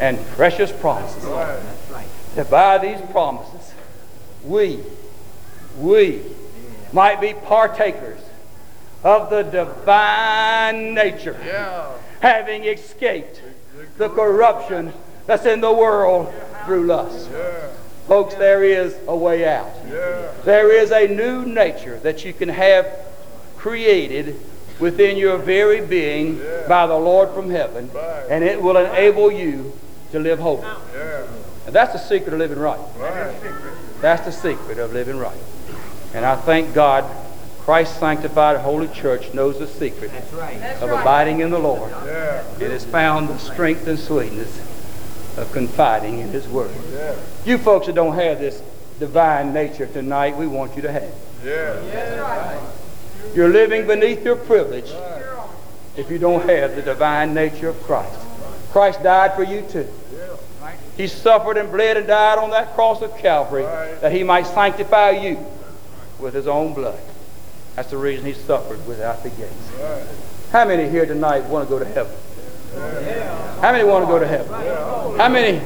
and 0.00 0.18
precious 0.30 0.72
promises. 0.72 1.22
That 2.34 2.50
by 2.50 2.78
these 2.78 3.00
promises 3.12 3.74
we, 4.44 4.80
we 5.78 6.22
might 6.92 7.20
be 7.20 7.34
partakers 7.34 8.20
of 9.02 9.30
the 9.30 9.42
divine 9.42 10.94
nature, 10.94 11.36
Yeah. 11.44 11.86
having 12.20 12.64
escaped 12.64 13.40
the 13.98 14.08
corruption 14.08 14.92
that's 15.26 15.46
in 15.46 15.60
the 15.60 15.72
world 15.72 16.32
through 16.66 16.84
lust. 16.84 17.28
Yeah. 17.32 17.68
Folks, 18.08 18.34
there 18.34 18.64
is 18.64 18.96
a 19.06 19.16
way 19.16 19.46
out. 19.46 19.70
Yeah. 19.90 20.28
There 20.44 20.72
is 20.72 20.90
a 20.90 21.06
new 21.06 21.44
nature 21.44 21.98
that 22.02 22.24
you 22.24 22.32
can 22.32 22.48
have 22.48 22.86
created 23.56 24.36
within 24.80 25.16
your 25.16 25.36
very 25.36 25.80
being 25.80 26.40
by 26.68 26.86
the 26.86 26.96
Lord 26.96 27.30
from 27.30 27.50
heaven, 27.50 27.90
and 28.28 28.42
it 28.42 28.60
will 28.60 28.76
enable 28.76 29.30
you 29.30 29.72
to 30.12 30.18
live 30.18 30.38
holy. 30.40 30.62
Yeah. 30.62 31.22
And 31.66 31.74
that's 31.74 31.92
the 31.92 31.98
secret 31.98 32.32
of 32.32 32.38
living 32.38 32.58
right. 32.58 32.80
Right. 32.98 33.34
That's 34.00 34.24
the 34.24 34.32
secret 34.32 34.78
of 34.78 34.92
living 34.92 35.18
right. 35.18 35.36
And 36.14 36.24
I 36.24 36.34
thank 36.34 36.74
God, 36.74 37.04
Christ's 37.64 37.98
sanctified 37.98 38.58
holy 38.58 38.88
church 38.88 39.32
knows 39.34 39.58
the 39.58 39.66
secret 39.66 40.10
That's 40.10 40.32
right. 40.32 40.58
That's 40.58 40.82
of 40.82 40.90
right. 40.90 41.00
abiding 41.00 41.40
in 41.40 41.50
the 41.50 41.58
Lord. 41.58 41.90
Yeah. 41.90 42.42
It 42.58 42.70
has 42.70 42.84
found 42.84 43.28
the 43.28 43.38
strength 43.38 43.86
and 43.86 43.98
sweetness 43.98 44.58
of 45.36 45.50
confiding 45.52 46.20
in 46.20 46.28
His 46.28 46.48
Word. 46.48 46.74
Yeah. 46.92 47.16
You 47.44 47.58
folks 47.58 47.86
that 47.86 47.94
don't 47.94 48.14
have 48.14 48.40
this 48.40 48.62
divine 48.98 49.52
nature 49.52 49.86
tonight, 49.86 50.36
we 50.36 50.46
want 50.46 50.74
you 50.76 50.82
to 50.82 50.92
have 50.92 51.02
it. 51.02 51.14
Yeah. 51.44 51.74
That's 51.74 52.20
right. 52.20 53.34
You're 53.34 53.48
living 53.48 53.86
beneath 53.86 54.24
your 54.24 54.36
privilege 54.36 54.88
You're 54.90 55.44
if 55.96 56.10
you 56.10 56.18
don't 56.18 56.48
have 56.48 56.76
the 56.76 56.82
divine 56.82 57.34
nature 57.34 57.68
of 57.68 57.80
Christ. 57.82 58.18
Christ 58.72 59.02
died 59.02 59.34
for 59.34 59.42
you 59.42 59.62
too. 59.62 59.88
He 60.96 61.06
suffered 61.06 61.56
and 61.56 61.70
bled 61.70 61.96
and 61.96 62.06
died 62.06 62.38
on 62.38 62.50
that 62.50 62.74
cross 62.74 63.00
of 63.00 63.16
Calvary 63.16 63.62
that 63.62 64.12
he 64.12 64.22
might 64.22 64.46
sanctify 64.46 65.10
you 65.10 65.44
with 66.18 66.34
his 66.34 66.46
own 66.46 66.74
blood. 66.74 67.00
That's 67.80 67.92
the 67.92 67.96
reason 67.96 68.26
he 68.26 68.34
suffered 68.34 68.86
without 68.86 69.22
the 69.22 69.30
gates. 69.30 70.50
How 70.52 70.66
many 70.66 70.86
here 70.90 71.06
tonight 71.06 71.46
want 71.46 71.66
to 71.66 71.74
go 71.74 71.78
to 71.78 71.86
heaven? 71.86 72.14
How 73.62 73.72
many 73.72 73.84
want 73.84 74.04
to 74.04 74.06
go 74.06 74.18
to 74.18 74.26
heaven? 74.26 74.52
How 75.18 75.30
many, 75.30 75.60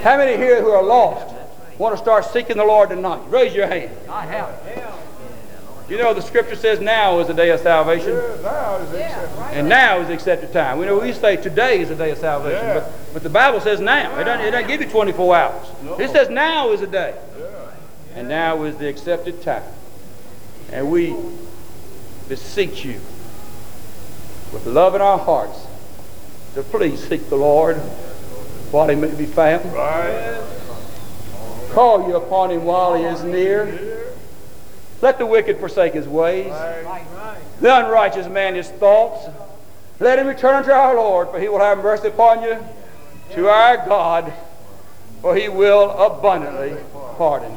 how 0.00 0.16
many 0.16 0.38
here 0.38 0.62
who 0.62 0.70
are 0.70 0.82
lost 0.82 1.34
want 1.76 1.94
to 1.94 2.02
start 2.02 2.24
seeking 2.24 2.56
the 2.56 2.64
Lord 2.64 2.88
tonight? 2.88 3.20
Raise 3.28 3.54
your 3.54 3.66
hand. 3.66 3.90
I 4.08 4.24
have. 4.24 5.90
You 5.90 5.98
know 5.98 6.14
the 6.14 6.22
scripture 6.22 6.56
says 6.56 6.80
now 6.80 7.18
is 7.18 7.26
the 7.26 7.34
day 7.34 7.50
of 7.50 7.60
salvation. 7.60 8.18
And 9.50 9.68
now 9.68 10.00
is 10.00 10.08
the 10.08 10.14
accepted 10.14 10.54
time. 10.54 10.78
We 10.78 10.86
know 10.86 11.00
we 11.00 11.12
say 11.12 11.36
today 11.36 11.82
is 11.82 11.90
the 11.90 11.96
day 11.96 12.12
of 12.12 12.16
salvation, 12.16 12.66
but, 12.66 12.90
but 13.12 13.22
the 13.22 13.28
Bible 13.28 13.60
says 13.60 13.78
now. 13.78 14.18
It 14.18 14.24
doesn't, 14.24 14.46
it 14.46 14.52
doesn't 14.52 14.68
give 14.68 14.80
you 14.80 14.88
24 14.88 15.36
hours. 15.36 15.68
It 16.00 16.10
says 16.12 16.30
now 16.30 16.70
is 16.70 16.80
the 16.80 16.86
day. 16.86 17.14
And 18.14 18.26
now 18.26 18.62
is 18.62 18.78
the 18.78 18.88
accepted 18.88 19.42
time. 19.42 19.64
And 20.72 20.90
we 20.90 21.14
beseech 22.28 22.84
you 22.84 23.00
with 24.52 24.66
love 24.66 24.94
in 24.94 25.00
our 25.00 25.18
hearts 25.18 25.66
to 26.54 26.62
please 26.62 27.06
seek 27.06 27.28
the 27.28 27.36
Lord 27.36 27.76
while 28.70 28.88
he 28.88 28.96
may 28.96 29.14
be 29.14 29.26
found. 29.26 29.72
Right. 29.72 30.42
Call 31.72 32.08
you 32.08 32.16
upon 32.16 32.50
him 32.50 32.64
while 32.64 32.94
he 32.94 33.04
is 33.04 33.22
near. 33.22 34.02
Let 35.02 35.18
the 35.18 35.26
wicked 35.26 35.58
forsake 35.58 35.94
his 35.94 36.06
ways. 36.06 36.50
Right. 36.50 37.04
the 37.60 37.84
unrighteous 37.84 38.28
man 38.28 38.54
his 38.54 38.70
thoughts. 38.70 39.26
Let 39.98 40.18
him 40.18 40.26
return 40.26 40.64
to 40.64 40.72
our 40.72 40.94
Lord, 40.94 41.30
for 41.30 41.38
he 41.38 41.48
will 41.48 41.60
have 41.60 41.78
mercy 41.78 42.08
upon 42.08 42.42
you, 42.42 42.58
to 43.34 43.48
our 43.48 43.76
God, 43.86 44.32
for 45.20 45.36
he 45.36 45.48
will 45.48 45.90
abundantly 45.90 46.76
pardon. 47.16 47.56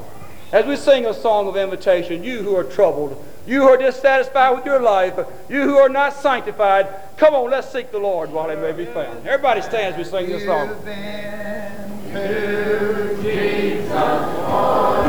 As 0.56 0.66
we 0.66 0.78
sing 0.78 1.06
a 1.06 1.14
song 1.14 1.50
of 1.50 1.58
invitation, 1.58 2.24
you 2.24 2.42
who 2.42 2.56
are 2.56 2.64
troubled, 2.64 3.22
you 3.46 3.64
who 3.64 3.68
are 3.68 3.76
dissatisfied 3.76 4.56
with 4.56 4.66
your 4.66 4.80
life, 4.80 5.20
you 5.50 5.64
who 5.64 5.76
are 5.76 5.90
not 5.90 6.14
sanctified, 6.14 6.88
come 7.18 7.36
on, 7.36 7.52
let's 7.52 7.70
seek 7.70 7.92
the 7.92 8.00
Lord 8.00 8.32
while 8.32 8.50
he 8.50 8.56
may 8.56 8.72
be 8.72 8.86
found. 8.86 9.28
Everybody 9.28 9.62
stands. 9.62 9.98
we 9.98 10.06
sing 10.06 10.30
this 10.30 10.46
song. 10.46 10.70
Jesus, 13.22 13.92
our 13.92 15.04